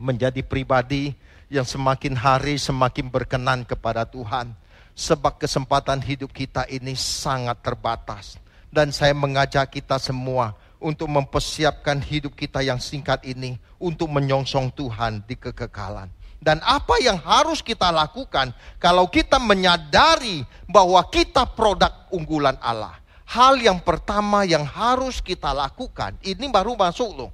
menjadi 0.00 0.40
pribadi 0.40 1.12
yang 1.52 1.64
semakin 1.64 2.16
hari 2.16 2.56
semakin 2.56 3.12
berkenan 3.12 3.68
kepada 3.68 4.08
Tuhan. 4.08 4.56
Sebab 4.98 5.38
kesempatan 5.38 6.02
hidup 6.02 6.34
kita 6.34 6.66
ini 6.66 6.98
sangat 6.98 7.62
terbatas. 7.62 8.34
Dan 8.68 8.92
saya 8.92 9.16
mengajak 9.16 9.72
kita 9.72 9.96
semua 9.96 10.52
untuk 10.78 11.10
mempersiapkan 11.10 11.98
hidup 11.98 12.38
kita 12.38 12.62
yang 12.62 12.78
singkat 12.78 13.22
ini 13.26 13.58
untuk 13.82 14.06
menyongsong 14.12 14.70
Tuhan 14.74 15.26
di 15.26 15.34
kekekalan. 15.34 16.10
Dan 16.38 16.62
apa 16.62 17.02
yang 17.02 17.18
harus 17.18 17.58
kita 17.58 17.90
lakukan 17.90 18.54
kalau 18.78 19.10
kita 19.10 19.42
menyadari 19.42 20.46
bahwa 20.70 21.02
kita 21.10 21.42
produk 21.50 21.90
unggulan 22.14 22.54
Allah. 22.62 22.94
Hal 23.28 23.60
yang 23.60 23.82
pertama 23.84 24.46
yang 24.48 24.64
harus 24.64 25.20
kita 25.20 25.52
lakukan, 25.52 26.16
ini 26.24 26.48
baru 26.48 26.78
masuk 26.78 27.10
loh. 27.12 27.30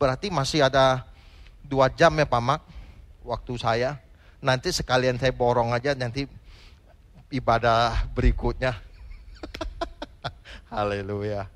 Berarti 0.00 0.32
masih 0.32 0.64
ada 0.64 1.04
dua 1.60 1.92
jam 1.92 2.16
ya 2.16 2.24
Pak 2.24 2.40
Mak, 2.40 2.60
waktu 3.26 3.52
saya. 3.60 4.00
Nanti 4.40 4.72
sekalian 4.72 5.20
saya 5.20 5.36
borong 5.36 5.76
aja 5.76 5.92
nanti 5.92 6.24
ibadah 7.28 8.08
berikutnya. 8.16 8.72
Haleluya. 10.70 11.50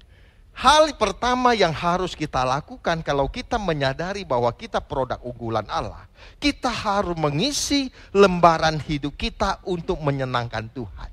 Hal 0.54 0.94
pertama 0.94 1.54
yang 1.54 1.74
harus 1.74 2.14
kita 2.14 2.42
lakukan 2.42 3.02
kalau 3.02 3.26
kita 3.26 3.58
menyadari 3.58 4.22
bahwa 4.22 4.50
kita 4.54 4.78
produk 4.78 5.18
unggulan 5.22 5.66
Allah, 5.66 6.06
kita 6.38 6.70
harus 6.70 7.14
mengisi 7.18 7.90
lembaran 8.14 8.78
hidup 8.78 9.14
kita 9.18 9.58
untuk 9.66 9.98
menyenangkan 10.02 10.70
Tuhan. 10.70 11.10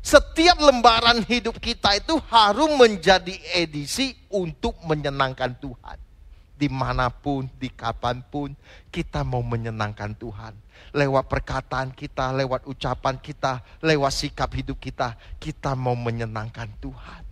Setiap 0.00 0.60
lembaran 0.60 1.20
hidup 1.24 1.60
kita 1.60 1.96
itu 1.96 2.16
harus 2.32 2.68
menjadi 2.76 3.36
edisi 3.52 4.16
untuk 4.32 4.76
menyenangkan 4.84 5.56
Tuhan 5.60 6.09
di 6.60 6.68
mana 6.68 7.08
pun, 7.08 7.48
di 7.56 7.72
kapan 7.72 8.20
pun, 8.20 8.52
kita 8.92 9.24
mau 9.24 9.40
menyenangkan 9.40 10.12
Tuhan. 10.12 10.52
Lewat 10.92 11.24
perkataan 11.24 11.96
kita, 11.96 12.36
lewat 12.36 12.68
ucapan 12.68 13.16
kita, 13.16 13.64
lewat 13.80 14.12
sikap 14.12 14.52
hidup 14.52 14.76
kita, 14.76 15.16
kita 15.40 15.72
mau 15.72 15.96
menyenangkan 15.96 16.68
Tuhan. 16.84 17.24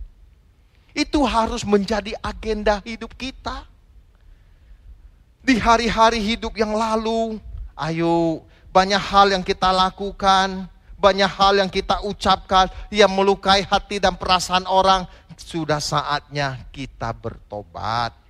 Itu 0.97 1.21
harus 1.29 1.61
menjadi 1.61 2.17
agenda 2.25 2.81
hidup 2.81 3.13
kita. 3.13 3.69
Di 5.45 5.61
hari-hari 5.61 6.17
hidup 6.25 6.57
yang 6.57 6.73
lalu, 6.73 7.37
ayo 7.77 8.41
banyak 8.73 8.99
hal 8.99 9.29
yang 9.29 9.45
kita 9.45 9.69
lakukan, 9.69 10.65
banyak 10.97 11.29
hal 11.29 11.61
yang 11.61 11.69
kita 11.69 12.01
ucapkan 12.01 12.65
yang 12.89 13.13
melukai 13.13 13.61
hati 13.61 14.01
dan 14.01 14.17
perasaan 14.17 14.65
orang. 14.65 15.05
Sudah 15.39 15.79
saatnya 15.79 16.67
kita 16.73 17.15
bertobat 17.15 18.28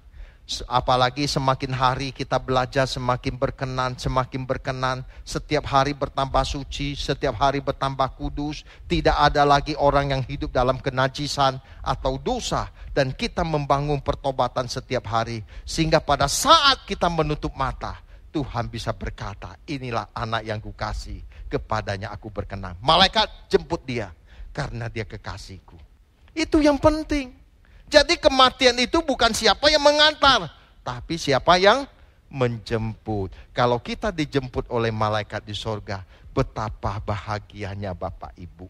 Apalagi 0.65 1.29
semakin 1.29 1.69
hari 1.69 2.09
kita 2.09 2.41
belajar 2.41 2.89
semakin 2.89 3.37
berkenan, 3.37 3.93
semakin 3.93 4.49
berkenan. 4.49 5.05
Setiap 5.21 5.69
hari 5.69 5.93
bertambah 5.93 6.41
suci, 6.41 6.97
setiap 6.97 7.37
hari 7.37 7.61
bertambah 7.61 8.17
kudus. 8.17 8.65
Tidak 8.89 9.13
ada 9.13 9.45
lagi 9.45 9.77
orang 9.77 10.09
yang 10.09 10.21
hidup 10.25 10.49
dalam 10.49 10.81
kenajisan 10.81 11.61
atau 11.85 12.17
dosa. 12.17 12.73
Dan 12.89 13.13
kita 13.13 13.45
membangun 13.45 14.01
pertobatan 14.01 14.65
setiap 14.65 15.05
hari. 15.05 15.45
Sehingga 15.69 16.01
pada 16.01 16.25
saat 16.25 16.81
kita 16.89 17.05
menutup 17.13 17.53
mata, 17.53 18.01
Tuhan 18.33 18.69
bisa 18.69 18.93
berkata, 18.93 19.57
inilah 19.69 20.09
anak 20.13 20.45
yang 20.45 20.61
kukasih, 20.61 21.21
kepadanya 21.49 22.13
aku 22.13 22.29
berkenan. 22.29 22.77
Malaikat 22.81 23.49
jemput 23.49 23.81
dia, 23.85 24.13
karena 24.53 24.89
dia 24.89 25.05
kekasihku. 25.05 25.77
Itu 26.33 26.61
yang 26.61 26.77
penting. 26.77 27.33
Jadi 27.89 28.21
kematian 28.21 28.77
itu 28.77 29.01
bukan 29.01 29.33
siapa 29.33 29.65
yang 29.73 29.81
mengantar, 29.81 30.53
tapi 30.85 31.17
siapa 31.17 31.57
yang 31.57 31.89
menjemput. 32.29 33.33
Kalau 33.49 33.81
kita 33.81 34.13
dijemput 34.13 34.69
oleh 34.69 34.93
malaikat 34.93 35.41
di 35.41 35.57
sorga, 35.57 36.05
betapa 36.29 37.01
bahagianya 37.01 37.97
Bapak 37.97 38.37
Ibu. 38.37 38.69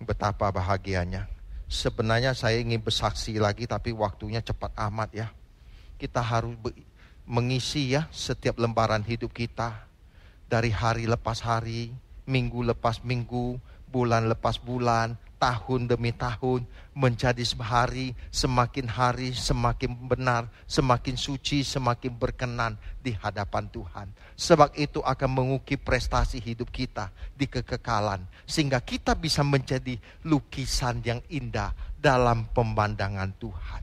Betapa 0.00 0.48
bahagianya. 0.48 1.28
Sebenarnya 1.68 2.32
saya 2.32 2.60
ingin 2.60 2.80
bersaksi 2.80 3.36
lagi 3.36 3.68
tapi 3.68 3.92
waktunya 3.92 4.40
cepat 4.40 4.72
amat 4.88 5.12
ya. 5.12 5.28
Kita 6.00 6.24
harus 6.24 6.56
mengisi 7.28 7.92
ya 7.92 8.08
setiap 8.08 8.56
lembaran 8.56 9.04
hidup 9.04 9.36
kita. 9.36 9.84
Dari 10.48 10.72
hari 10.72 11.04
lepas 11.04 11.40
hari, 11.44 11.92
minggu 12.24 12.64
lepas 12.64 13.00
minggu, 13.04 13.60
bulan 13.94 14.26
lepas 14.26 14.58
bulan, 14.58 15.14
tahun 15.44 15.92
demi 15.92 16.10
tahun 16.10 16.64
menjadi 16.96 17.44
hari 17.60 18.16
semakin 18.32 18.88
hari 18.88 19.36
semakin 19.36 19.92
benar, 20.08 20.48
semakin 20.64 21.20
suci, 21.20 21.60
semakin 21.60 22.16
berkenan 22.16 22.80
di 23.04 23.12
hadapan 23.12 23.68
Tuhan. 23.68 24.08
Sebab 24.34 24.74
itu 24.74 25.04
akan 25.04 25.30
mengukir 25.30 25.78
prestasi 25.78 26.40
hidup 26.40 26.72
kita 26.72 27.12
di 27.36 27.44
kekekalan 27.44 28.24
sehingga 28.48 28.80
kita 28.80 29.12
bisa 29.14 29.44
menjadi 29.44 30.00
lukisan 30.24 31.04
yang 31.04 31.20
indah 31.28 31.76
dalam 32.00 32.48
pemandangan 32.50 33.30
Tuhan. 33.36 33.82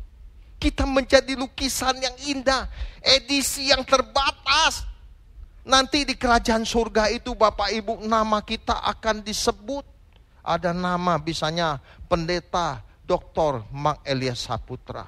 Kita 0.61 0.85
menjadi 0.85 1.33
lukisan 1.37 1.97
yang 2.01 2.15
indah, 2.25 2.69
edisi 3.01 3.69
yang 3.69 3.81
terbatas. 3.85 4.85
Nanti 5.61 6.05
di 6.05 6.17
kerajaan 6.17 6.65
surga 6.65 7.09
itu 7.13 7.37
Bapak 7.37 7.69
Ibu 7.69 8.05
nama 8.05 8.41
kita 8.41 8.81
akan 8.81 9.21
disebut 9.25 10.00
ada 10.41 10.73
nama 10.73 11.21
bisanya 11.21 11.77
pendeta 12.09 12.81
Dr. 13.05 13.65
Mak 13.69 14.05
Elias 14.05 14.45
Saputra. 14.45 15.05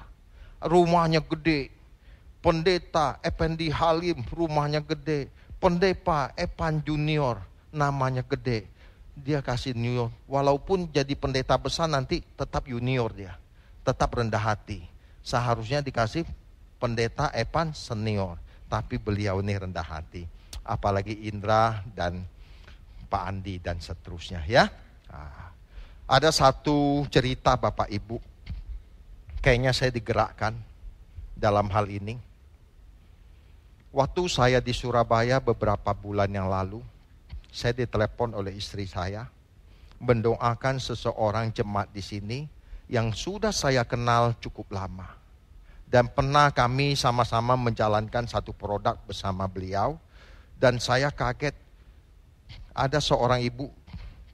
Rumahnya 0.62 1.20
gede. 1.22 1.70
Pendeta 2.44 3.18
Effendi 3.24 3.72
Halim 3.72 4.20
rumahnya 4.30 4.84
gede. 4.84 5.32
Pendeta 5.56 6.30
Epan 6.36 6.84
Junior 6.84 7.40
namanya 7.74 8.22
gede. 8.22 8.68
Dia 9.14 9.40
kasih 9.40 9.78
junior. 9.78 10.10
Walaupun 10.26 10.90
jadi 10.90 11.14
pendeta 11.14 11.54
besar 11.54 11.86
nanti 11.86 12.20
tetap 12.34 12.66
junior 12.66 13.14
dia. 13.14 13.38
Tetap 13.86 14.10
rendah 14.14 14.42
hati. 14.42 14.82
Seharusnya 15.24 15.80
dikasih 15.80 16.26
pendeta 16.76 17.30
Epan 17.32 17.72
senior. 17.72 18.36
Tapi 18.68 18.98
beliau 18.98 19.38
ini 19.40 19.54
rendah 19.54 19.86
hati. 19.86 20.26
Apalagi 20.66 21.30
Indra 21.30 21.80
dan 21.94 22.26
Pak 23.08 23.22
Andi 23.22 23.62
dan 23.62 23.78
seterusnya 23.78 24.42
ya. 24.44 24.66
Ada 26.04 26.28
satu 26.30 27.08
cerita 27.08 27.56
Bapak 27.56 27.88
Ibu, 27.88 28.20
kayaknya 29.40 29.72
saya 29.72 29.90
digerakkan. 29.90 30.54
dalam 31.34 31.66
hal 31.74 31.90
ini. 31.90 32.14
Waktu 33.90 34.22
saya 34.30 34.58
di 34.62 34.70
Surabaya 34.70 35.42
beberapa 35.42 35.90
bulan 35.90 36.30
yang 36.30 36.46
lalu, 36.46 36.78
saya 37.50 37.74
ditelepon 37.74 38.38
oleh 38.38 38.54
istri 38.54 38.86
saya 38.86 39.26
mendoakan 40.02 40.82
seseorang 40.82 41.54
jemaat 41.54 41.90
di 41.94 42.02
sini 42.02 42.38
yang 42.90 43.14
sudah 43.14 43.54
saya 43.54 43.86
kenal 43.86 44.34
cukup 44.42 44.74
lama. 44.74 45.06
Dan 45.86 46.10
pernah 46.10 46.50
kami 46.50 46.98
sama-sama 46.98 47.54
menjalankan 47.54 48.26
satu 48.26 48.50
produk 48.50 48.98
bersama 49.06 49.46
beliau 49.46 49.94
dan 50.58 50.82
saya 50.82 51.14
kaget 51.14 51.54
ada 52.74 52.98
seorang 52.98 53.46
ibu 53.46 53.70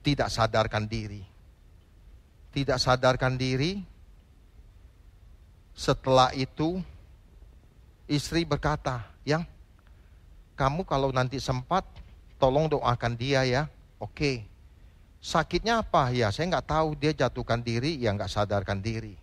tidak 0.01 0.29
sadarkan 0.33 0.85
diri. 0.89 1.21
Tidak 2.51 2.77
sadarkan 2.77 3.39
diri. 3.39 3.79
Setelah 5.71 6.35
itu 6.35 6.83
istri 8.05 8.43
berkata, 8.43 9.07
"Yang 9.23 9.47
kamu 10.59 10.83
kalau 10.83 11.09
nanti 11.15 11.39
sempat 11.39 11.87
tolong 12.35 12.67
doakan 12.67 13.15
dia 13.15 13.47
ya." 13.47 13.63
Oke. 14.01 14.43
Sakitnya 15.21 15.85
apa? 15.85 16.09
Ya, 16.09 16.33
saya 16.33 16.49
nggak 16.49 16.67
tahu. 16.67 16.97
Dia 16.97 17.13
jatuhkan 17.13 17.61
diri, 17.61 18.01
ya 18.01 18.09
nggak 18.11 18.29
sadarkan 18.29 18.81
diri. 18.81 19.13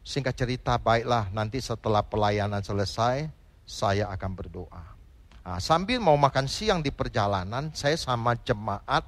Singkat 0.00 0.32
cerita, 0.32 0.80
baiklah 0.80 1.28
nanti 1.28 1.60
setelah 1.60 2.00
pelayanan 2.00 2.64
selesai, 2.64 3.28
saya 3.68 4.08
akan 4.08 4.32
berdoa. 4.32 4.84
Nah, 5.44 5.60
sambil 5.60 6.00
mau 6.00 6.16
makan 6.16 6.48
siang 6.48 6.80
di 6.80 6.88
perjalanan, 6.88 7.68
saya 7.76 8.00
sama 8.00 8.32
jemaat, 8.40 9.04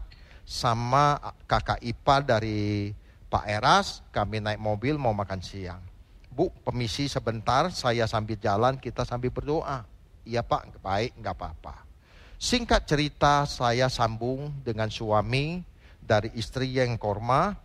sama 0.52 1.16
kakak 1.48 1.80
Ipa 1.80 2.20
dari 2.20 2.92
Pak 3.32 3.48
Eras, 3.48 4.04
kami 4.12 4.44
naik 4.44 4.60
mobil 4.60 5.00
mau 5.00 5.16
makan 5.16 5.40
siang. 5.40 5.80
Bu, 6.28 6.52
permisi 6.52 7.08
sebentar, 7.08 7.72
saya 7.72 8.04
sambil 8.04 8.36
jalan, 8.36 8.76
kita 8.76 9.08
sambil 9.08 9.32
berdoa. 9.32 9.88
Iya 10.28 10.44
Pak, 10.44 10.84
baik, 10.84 11.16
nggak 11.16 11.36
apa-apa. 11.40 11.88
Singkat 12.36 12.84
cerita, 12.84 13.48
saya 13.48 13.88
sambung 13.88 14.52
dengan 14.60 14.92
suami 14.92 15.64
dari 16.04 16.28
istri 16.36 16.76
yang 16.76 17.00
korma. 17.00 17.56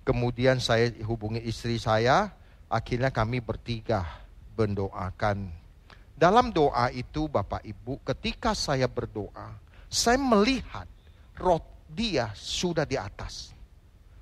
Kemudian 0.00 0.64
saya 0.64 0.88
hubungi 1.04 1.44
istri 1.44 1.76
saya. 1.76 2.32
Akhirnya 2.72 3.12
kami 3.12 3.44
bertiga 3.44 4.00
mendoakan. 4.56 5.52
Dalam 6.16 6.52
doa 6.56 6.88
itu 6.88 7.28
Bapak 7.28 7.64
Ibu, 7.64 8.00
ketika 8.04 8.56
saya 8.56 8.88
berdoa, 8.88 9.56
saya 9.88 10.16
melihat 10.20 10.88
roh 11.36 11.79
dia 11.90 12.30
sudah 12.38 12.86
di 12.86 12.94
atas. 12.94 13.50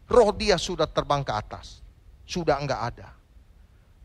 Roh 0.09 0.33
dia 0.33 0.57
sudah 0.57 0.89
terbang 0.89 1.21
ke 1.21 1.33
atas. 1.33 1.85
Sudah 2.25 2.57
enggak 2.57 2.81
ada. 2.95 3.09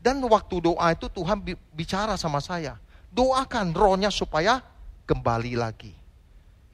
Dan 0.03 0.19
waktu 0.27 0.59
doa 0.59 0.91
itu 0.91 1.07
Tuhan 1.07 1.39
bicara 1.71 2.19
sama 2.19 2.43
saya. 2.43 2.75
Doakan 3.07 3.71
rohnya 3.71 4.11
supaya 4.11 4.59
kembali 5.07 5.55
lagi. 5.55 5.95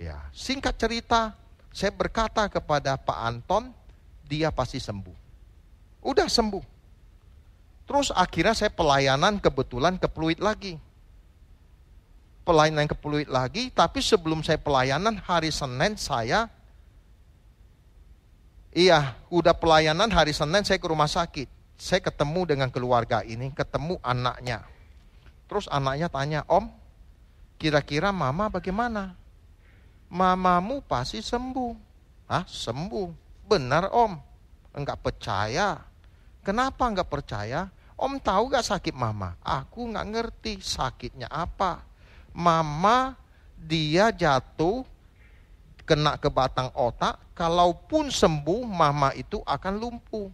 Ya, 0.01 0.17
singkat 0.33 0.79
cerita, 0.79 1.35
saya 1.69 1.93
berkata 1.93 2.47
kepada 2.49 2.97
Pak 2.97 3.19
Anton, 3.19 3.69
dia 4.25 4.49
pasti 4.49 4.81
sembuh. 4.81 5.17
Udah 6.01 6.25
sembuh. 6.25 6.63
Terus 7.85 8.09
akhirnya 8.13 8.55
saya 8.55 8.71
pelayanan 8.73 9.37
kebetulan 9.37 9.97
ke 9.97 10.07
Pluit 10.09 10.39
lagi. 10.39 10.77
Pelayanan 12.45 12.89
ke 12.89 12.95
Pluit 12.97 13.29
lagi, 13.29 13.69
tapi 13.69 14.01
sebelum 14.01 14.41
saya 14.41 14.57
pelayanan 14.57 15.21
hari 15.21 15.53
Senin 15.53 15.97
saya 15.99 16.49
Iya, 18.69 19.17
udah 19.33 19.53
pelayanan 19.57 20.09
hari 20.13 20.33
Senin 20.33 20.61
saya 20.61 20.77
ke 20.77 20.87
rumah 20.87 21.09
sakit. 21.09 21.49
Saya 21.79 22.03
ketemu 22.03 22.45
dengan 22.55 22.69
keluarga 22.69 23.23
ini, 23.25 23.49
ketemu 23.55 23.97
anaknya. 24.03 24.67
Terus 25.49 25.65
anaknya 25.71 26.11
tanya, 26.11 26.41
Om, 26.45 26.69
Kira-kira 27.59 28.15
mama 28.15 28.47
bagaimana? 28.47 29.19
Mamamu 30.07 30.79
pasti 30.79 31.19
sembuh. 31.19 31.75
Hah, 32.31 32.47
sembuh? 32.47 33.11
Benar 33.43 33.91
om. 33.91 34.15
Enggak 34.71 35.03
percaya. 35.03 35.75
Kenapa 36.39 36.87
enggak 36.87 37.11
percaya? 37.11 37.67
Om 37.99 38.15
tahu 38.23 38.55
gak 38.55 38.63
sakit 38.63 38.95
mama? 38.95 39.35
Aku 39.43 39.91
enggak 39.91 40.07
ngerti 40.07 40.63
sakitnya 40.63 41.27
apa. 41.27 41.83
Mama 42.31 43.19
dia 43.59 44.07
jatuh 44.15 44.87
kena 45.89 46.21
ke 46.21 46.29
batang 46.29 46.69
otak, 46.77 47.17
kalaupun 47.33 48.13
sembuh 48.13 48.61
mama 48.69 49.09
itu 49.17 49.41
akan 49.41 49.73
lumpuh. 49.81 50.29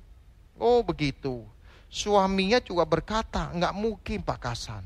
Oh 0.59 0.83
begitu. 0.83 1.47
Suaminya 1.87 2.59
juga 2.59 2.83
berkata, 2.83 3.55
enggak 3.55 3.71
mungkin 3.71 4.19
Pak 4.19 4.39
Kasan. 4.43 4.83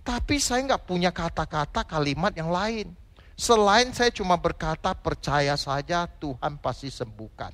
Tapi 0.00 0.40
saya 0.40 0.64
nggak 0.64 0.88
punya 0.88 1.12
kata-kata 1.12 1.84
kalimat 1.84 2.32
yang 2.32 2.48
lain. 2.48 2.88
Selain 3.36 3.92
saya 3.92 4.08
cuma 4.08 4.40
berkata 4.40 4.96
percaya 4.96 5.52
saja 5.60 6.08
Tuhan 6.08 6.56
pasti 6.56 6.88
sembuhkan. 6.88 7.52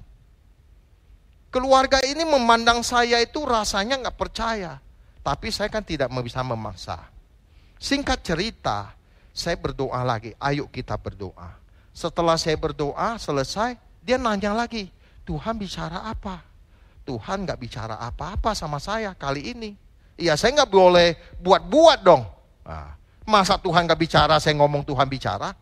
Keluarga 1.50 1.98
ini 2.06 2.22
memandang 2.22 2.86
saya 2.86 3.18
itu 3.18 3.42
rasanya 3.42 3.98
nggak 3.98 4.14
percaya. 4.14 4.78
Tapi 5.26 5.50
saya 5.50 5.66
kan 5.66 5.82
tidak 5.82 6.10
bisa 6.22 6.38
memaksa. 6.46 7.10
Singkat 7.82 8.22
cerita, 8.22 8.94
saya 9.34 9.58
berdoa 9.58 10.06
lagi. 10.06 10.30
Ayo 10.38 10.70
kita 10.70 10.94
berdoa. 10.94 11.61
Setelah 11.92 12.40
saya 12.40 12.56
berdoa 12.56 13.20
selesai, 13.20 13.76
dia 14.00 14.16
nanya 14.16 14.56
lagi. 14.56 14.88
Tuhan 15.28 15.54
bicara 15.60 16.08
apa? 16.08 16.40
Tuhan 17.04 17.44
nggak 17.44 17.60
bicara 17.60 18.00
apa-apa 18.00 18.56
sama 18.56 18.80
saya 18.82 19.12
kali 19.14 19.52
ini. 19.52 19.70
Iya 20.16 20.36
saya 20.36 20.62
nggak 20.62 20.72
boleh 20.72 21.14
buat-buat 21.40 21.98
dong. 22.00 22.24
Nah, 22.62 22.94
masa 23.26 23.58
Tuhan 23.58 23.86
gak 23.86 24.00
bicara, 24.00 24.38
saya 24.38 24.54
ngomong 24.58 24.86
Tuhan 24.86 25.06
bicara? 25.06 25.54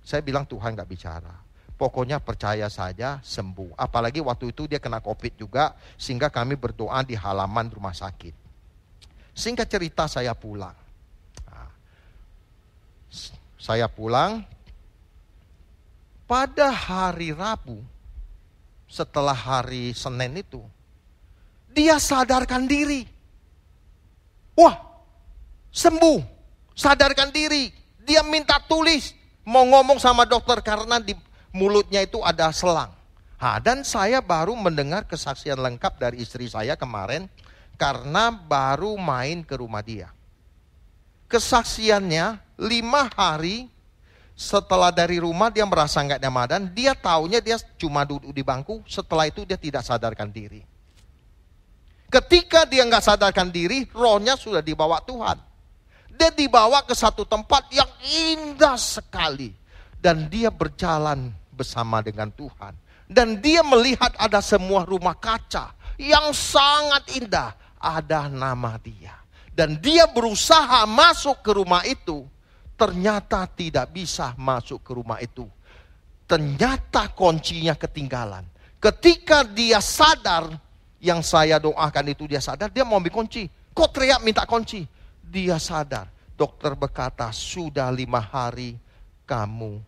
Saya 0.00 0.24
bilang 0.24 0.48
Tuhan 0.48 0.72
gak 0.72 0.88
bicara. 0.88 1.32
Pokoknya 1.76 2.20
percaya 2.20 2.68
saja 2.68 3.20
sembuh. 3.24 3.72
Apalagi 3.76 4.20
waktu 4.20 4.52
itu 4.52 4.68
dia 4.68 4.76
kena 4.76 5.00
covid 5.00 5.32
juga, 5.36 5.72
sehingga 5.96 6.28
kami 6.28 6.56
berdoa 6.56 7.00
di 7.04 7.16
halaman 7.16 7.72
rumah 7.72 7.96
sakit. 7.96 8.36
Singkat 9.32 9.68
cerita 9.68 10.04
saya 10.04 10.36
pulang. 10.36 10.76
Nah, 11.48 11.70
saya 13.56 13.88
pulang, 13.88 14.44
pada 16.30 16.70
hari 16.70 17.34
Rabu, 17.34 17.82
setelah 18.86 19.34
hari 19.34 19.90
Senin 19.90 20.38
itu, 20.38 20.62
dia 21.74 21.98
sadarkan 21.98 22.70
diri. 22.70 23.02
Wah, 24.54 24.78
sembuh, 25.74 26.22
sadarkan 26.70 27.34
diri. 27.34 27.74
Dia 28.06 28.22
minta 28.22 28.62
tulis, 28.62 29.10
mau 29.42 29.66
ngomong 29.66 29.98
sama 29.98 30.22
dokter 30.22 30.62
karena 30.62 31.02
di 31.02 31.18
mulutnya 31.50 32.06
itu 32.06 32.22
ada 32.22 32.54
selang. 32.54 32.94
Ha, 33.42 33.58
dan 33.58 33.82
saya 33.82 34.22
baru 34.22 34.54
mendengar 34.54 35.10
kesaksian 35.10 35.58
lengkap 35.58 35.98
dari 35.98 36.22
istri 36.22 36.46
saya 36.46 36.78
kemarin 36.78 37.26
karena 37.74 38.30
baru 38.30 38.94
main 38.94 39.42
ke 39.42 39.58
rumah 39.58 39.82
dia. 39.82 40.14
Kesaksiannya 41.26 42.38
lima 42.60 43.10
hari 43.18 43.79
setelah 44.40 44.88
dari 44.88 45.20
rumah 45.20 45.52
dia 45.52 45.68
merasa 45.68 46.00
nggak 46.00 46.24
nyaman, 46.24 46.72
dia 46.72 46.96
taunya 46.96 47.44
dia 47.44 47.60
cuma 47.76 48.08
duduk 48.08 48.32
di 48.32 48.40
bangku, 48.40 48.80
setelah 48.88 49.28
itu 49.28 49.44
dia 49.44 49.60
tidak 49.60 49.84
sadarkan 49.84 50.32
diri. 50.32 50.64
Ketika 52.08 52.64
dia 52.64 52.88
nggak 52.88 53.04
sadarkan 53.04 53.52
diri, 53.52 53.84
rohnya 53.92 54.40
sudah 54.40 54.64
dibawa 54.64 55.04
Tuhan. 55.04 55.36
Dia 56.16 56.32
dibawa 56.32 56.80
ke 56.88 56.96
satu 56.96 57.28
tempat 57.28 57.68
yang 57.68 57.86
indah 58.00 58.80
sekali. 58.80 59.52
Dan 60.00 60.32
dia 60.32 60.48
berjalan 60.48 61.28
bersama 61.52 62.00
dengan 62.00 62.32
Tuhan. 62.32 62.72
Dan 63.04 63.44
dia 63.44 63.60
melihat 63.60 64.16
ada 64.16 64.40
semua 64.40 64.88
rumah 64.88 65.20
kaca 65.20 65.76
yang 66.00 66.32
sangat 66.32 67.12
indah. 67.12 67.52
Ada 67.76 68.32
nama 68.32 68.80
dia. 68.80 69.20
Dan 69.52 69.76
dia 69.76 70.08
berusaha 70.08 70.88
masuk 70.88 71.44
ke 71.44 71.52
rumah 71.52 71.84
itu. 71.84 72.24
Ternyata 72.80 73.44
tidak 73.52 73.92
bisa 73.92 74.32
masuk 74.40 74.80
ke 74.80 74.96
rumah 74.96 75.20
itu. 75.20 75.44
Ternyata 76.24 77.12
kuncinya 77.12 77.76
ketinggalan. 77.76 78.48
Ketika 78.80 79.44
dia 79.44 79.84
sadar, 79.84 80.48
yang 80.96 81.20
saya 81.20 81.60
doakan 81.60 82.06
itu 82.08 82.24
dia 82.24 82.40
sadar, 82.40 82.72
dia 82.72 82.88
mau 82.88 82.96
ambil 82.96 83.12
kunci. 83.12 83.44
Kok 83.76 83.88
teriak 83.92 84.24
minta 84.24 84.48
kunci? 84.48 84.88
dia 85.30 85.56
sadar. 85.62 86.10
Dokter 86.34 86.74
berkata, 86.74 87.30
sudah 87.30 87.86
lima 87.94 88.18
hari 88.18 88.74
kamu 89.28 89.78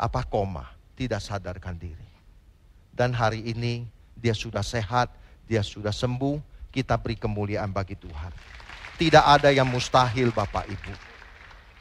apa 0.00 0.24
koma, 0.24 0.64
tidak 0.96 1.20
sadarkan 1.20 1.76
diri. 1.76 2.08
Dan 2.94 3.12
hari 3.12 3.44
ini 3.44 3.84
dia 4.16 4.32
sudah 4.32 4.64
sehat, 4.64 5.12
dia 5.44 5.60
sudah 5.60 5.92
sembuh, 5.92 6.40
kita 6.72 6.96
beri 6.96 7.18
kemuliaan 7.20 7.74
bagi 7.74 7.98
Tuhan. 7.98 8.32
Tidak 8.98 9.24
ada 9.26 9.50
yang 9.50 9.66
mustahil 9.66 10.30
Bapak 10.30 10.66
Ibu. 10.66 10.94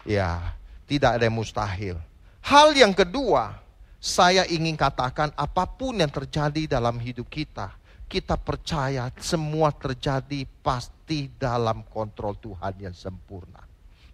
Ya, 0.08 0.56
tidak 0.88 1.20
ada 1.20 1.28
yang 1.28 1.36
mustahil. 1.36 2.00
Hal 2.40 2.72
yang 2.72 2.96
kedua, 2.96 3.60
saya 4.00 4.48
ingin 4.48 4.80
katakan 4.80 5.36
apa 5.36 5.68
pun 5.68 6.00
yang 6.00 6.10
terjadi 6.10 6.80
dalam 6.80 6.96
hidup 6.96 7.28
kita, 7.28 7.76
kita 8.08 8.40
percaya 8.40 9.12
semua 9.20 9.76
terjadi 9.76 10.48
pas 10.64 10.88
pasti 11.08 11.32
dalam 11.40 11.88
kontrol 11.88 12.36
Tuhan 12.36 12.84
yang 12.84 12.92
sempurna. 12.92 13.64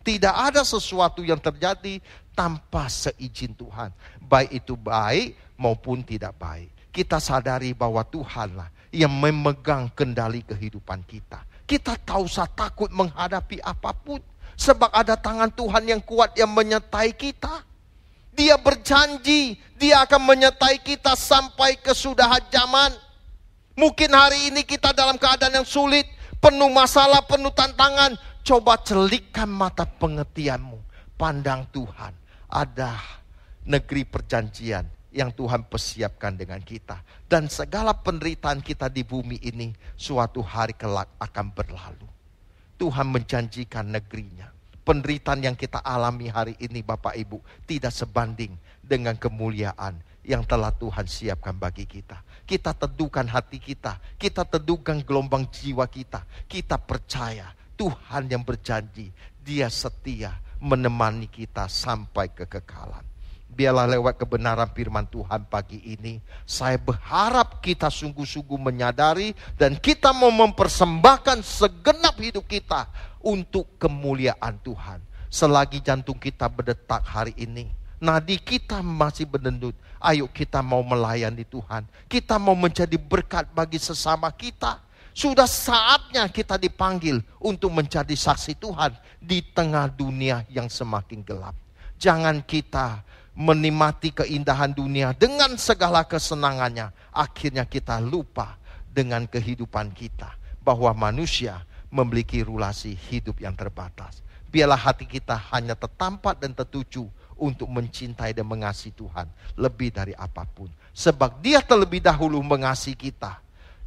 Tidak 0.05 0.29
ada 0.29 0.61
sesuatu 0.61 1.25
yang 1.25 1.41
terjadi 1.41 1.97
tanpa 2.37 2.85
seizin 2.85 3.57
Tuhan. 3.57 3.89
Baik 4.21 4.61
itu 4.61 4.77
baik 4.77 5.57
maupun 5.57 6.05
tidak 6.05 6.37
baik. 6.37 6.69
Kita 6.93 7.17
sadari 7.17 7.73
bahwa 7.73 8.05
Tuhanlah 8.05 8.69
yang 8.93 9.09
memegang 9.09 9.89
kendali 9.97 10.45
kehidupan 10.45 11.01
kita. 11.09 11.41
Kita 11.65 11.97
tahu 11.97 12.29
usah 12.29 12.45
takut 12.45 12.93
menghadapi 12.93 13.57
apa 13.65 13.89
pun. 13.97 14.21
Sebab 14.57 14.93
ada 14.93 15.17
tangan 15.17 15.49
Tuhan 15.49 15.83
yang 15.89 16.01
kuat 16.03 16.37
yang 16.37 16.51
menyertai 16.53 17.13
kita. 17.17 17.65
Dia 18.33 18.57
berjanji, 18.57 19.61
dia 19.77 20.01
akan 20.05 20.21
menyertai 20.25 20.81
kita 20.81 21.13
sampai 21.13 21.77
kesudahan 21.77 22.41
zaman. 22.49 22.91
Mungkin 23.77 24.09
hari 24.09 24.53
ini 24.53 24.65
kita 24.65 24.93
dalam 24.93 25.21
keadaan 25.21 25.61
yang 25.61 25.67
sulit, 25.69 26.05
penuh 26.41 26.69
masalah, 26.73 27.21
penuh 27.25 27.53
tantangan. 27.53 28.17
Coba 28.41 28.81
celikkan 28.81 29.49
mata 29.49 29.85
pengertianmu. 29.85 30.81
Pandang 31.13 31.69
Tuhan. 31.69 32.13
Ada 32.49 32.97
negeri 33.65 34.03
perjanjian 34.05 34.85
yang 35.13 35.29
Tuhan 35.29 35.69
persiapkan 35.69 36.33
dengan 36.33 36.59
kita. 36.59 36.99
Dan 37.29 37.47
segala 37.47 37.93
penderitaan 37.93 38.59
kita 38.59 38.89
di 38.89 39.05
bumi 39.05 39.39
ini 39.45 39.71
suatu 39.93 40.41
hari 40.41 40.73
kelak 40.73 41.07
akan 41.21 41.53
berlalu. 41.53 42.09
Tuhan 42.83 43.15
menjanjikan 43.15 43.95
negerinya. 43.95 44.51
Penderitaan 44.83 45.39
yang 45.39 45.55
kita 45.55 45.79
alami 45.79 46.27
hari 46.27 46.59
ini 46.59 46.83
Bapak 46.83 47.15
Ibu 47.15 47.39
tidak 47.63 47.95
sebanding 47.95 48.59
dengan 48.83 49.15
kemuliaan 49.15 50.03
yang 50.27 50.43
telah 50.43 50.75
Tuhan 50.75 51.07
siapkan 51.07 51.55
bagi 51.55 51.87
kita. 51.87 52.19
Kita 52.43 52.75
teduhkan 52.75 53.23
hati 53.31 53.63
kita, 53.63 54.03
kita 54.19 54.43
teduhkan 54.43 54.99
gelombang 54.99 55.47
jiwa 55.47 55.87
kita. 55.87 56.27
Kita 56.43 56.75
percaya 56.75 57.55
Tuhan 57.79 58.27
yang 58.27 58.43
berjanji, 58.43 59.15
Dia 59.39 59.71
setia 59.71 60.35
menemani 60.59 61.31
kita 61.31 61.71
sampai 61.71 62.35
kekekalan. 62.35 63.12
Biarlah 63.53 63.85
lewat 63.85 64.17
kebenaran 64.17 64.65
firman 64.73 65.05
Tuhan 65.05 65.45
pagi 65.45 65.77
ini, 65.85 66.17
saya 66.41 66.73
berharap 66.81 67.61
kita 67.61 67.85
sungguh-sungguh 67.85 68.57
menyadari 68.57 69.37
dan 69.61 69.77
kita 69.77 70.09
mau 70.09 70.33
mempersembahkan 70.33 71.45
segenap 71.45 72.17
hidup 72.17 72.49
kita 72.49 72.89
untuk 73.21 73.77
kemuliaan 73.77 74.57
Tuhan. 74.65 75.05
Selagi 75.29 75.85
jantung 75.85 76.17
kita 76.17 76.49
berdetak 76.49 77.05
hari 77.05 77.37
ini, 77.37 77.69
nadi 78.01 78.41
kita 78.41 78.81
masih 78.81 79.29
berdendut, 79.29 79.77
ayo 80.01 80.25
kita 80.25 80.65
mau 80.65 80.81
melayani 80.81 81.45
Tuhan. 81.45 81.85
Kita 82.09 82.41
mau 82.41 82.57
menjadi 82.57 82.97
berkat 82.97 83.53
bagi 83.53 83.77
sesama 83.77 84.33
kita 84.33 84.81
sudah 85.13 85.45
saatnya 85.45 86.25
kita 86.25 86.57
dipanggil 86.57 87.21
untuk 87.37 87.69
menjadi 87.69 88.17
saksi 88.17 88.57
Tuhan 88.57 88.97
di 89.21 89.45
tengah 89.45 89.85
dunia 89.93 90.41
yang 90.49 90.65
semakin 90.65 91.21
gelap. 91.21 91.53
Jangan 92.01 92.41
kita 92.41 93.05
menikmati 93.33 94.13
keindahan 94.13 94.73
dunia 94.73 95.11
dengan 95.17 95.57
segala 95.57 96.05
kesenangannya. 96.05 96.93
Akhirnya 97.13 97.65
kita 97.65 97.97
lupa 98.01 98.57
dengan 98.89 99.25
kehidupan 99.25 99.93
kita. 99.93 100.33
Bahwa 100.63 100.95
manusia 100.95 101.59
memiliki 101.91 102.39
rulasi 102.39 102.95
hidup 102.95 103.43
yang 103.43 103.51
terbatas. 103.51 104.23
Biarlah 104.47 104.79
hati 104.79 105.03
kita 105.03 105.35
hanya 105.51 105.75
tertampak 105.75 106.39
dan 106.39 106.55
tertuju 106.55 107.09
untuk 107.35 107.67
mencintai 107.67 108.31
dan 108.31 108.47
mengasihi 108.47 108.95
Tuhan 108.95 109.27
lebih 109.59 109.91
dari 109.91 110.13
apa 110.15 110.47
pun. 110.47 110.69
Sebab 110.93 111.41
dia 111.43 111.59
terlebih 111.59 111.99
dahulu 111.99 112.39
mengasihi 112.39 112.95
kita 112.95 113.43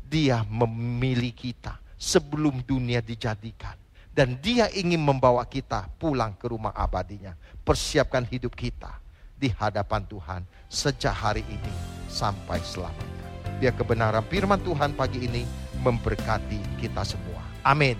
dia 0.06 0.46
memilih 0.46 1.34
kita 1.34 1.78
sebelum 1.98 2.62
dunia 2.62 3.02
dijadikan. 3.02 3.74
Dan 4.16 4.40
dia 4.40 4.72
ingin 4.72 5.02
membawa 5.02 5.44
kita 5.44 5.92
pulang 6.00 6.32
ke 6.40 6.48
rumah 6.48 6.72
abadinya. 6.72 7.36
Persiapkan 7.60 8.24
hidup 8.24 8.56
kita 8.56 9.05
di 9.36 9.52
hadapan 9.52 10.02
Tuhan 10.08 10.42
sejak 10.72 11.12
hari 11.12 11.44
ini 11.48 11.72
sampai 12.08 12.60
selamanya. 12.64 13.28
Biar 13.60 13.72
kebenaran 13.76 14.24
firman 14.28 14.60
Tuhan 14.60 14.92
pagi 14.96 15.24
ini 15.24 15.44
memberkati 15.80 16.80
kita 16.80 17.04
semua. 17.04 17.40
Amin. 17.64 17.96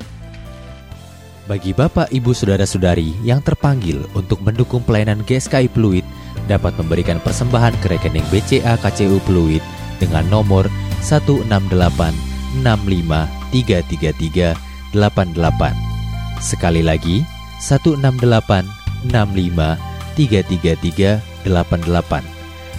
Bagi 1.47 1.71
Bapak, 1.71 2.11
Ibu, 2.11 2.35
Saudara-saudari 2.35 3.15
yang 3.23 3.39
terpanggil 3.39 4.03
untuk 4.19 4.43
mendukung 4.43 4.83
pelayanan 4.83 5.23
GSKI 5.23 5.71
Pluit 5.71 6.03
dapat 6.51 6.75
memberikan 6.75 7.23
persembahan 7.23 7.79
ke 7.79 7.95
rekening 7.95 8.27
BCA 8.35 8.75
KCU 8.83 9.23
Pluit 9.23 9.63
dengan 10.03 10.27
nomor 10.27 10.67
168 11.07 11.47
Sekali 16.43 16.83
lagi 16.83 17.23
168 17.63 19.07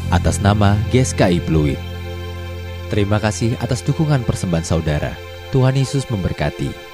atas 0.09 0.41
nama 0.41 0.73
GSKI 0.89 1.37
Fluid. 1.45 1.77
Terima 2.89 3.21
kasih 3.21 3.53
atas 3.61 3.85
dukungan 3.85 4.25
persembahan 4.25 4.65
saudara. 4.65 5.13
Tuhan 5.53 5.77
Yesus 5.77 6.09
memberkati. 6.09 6.86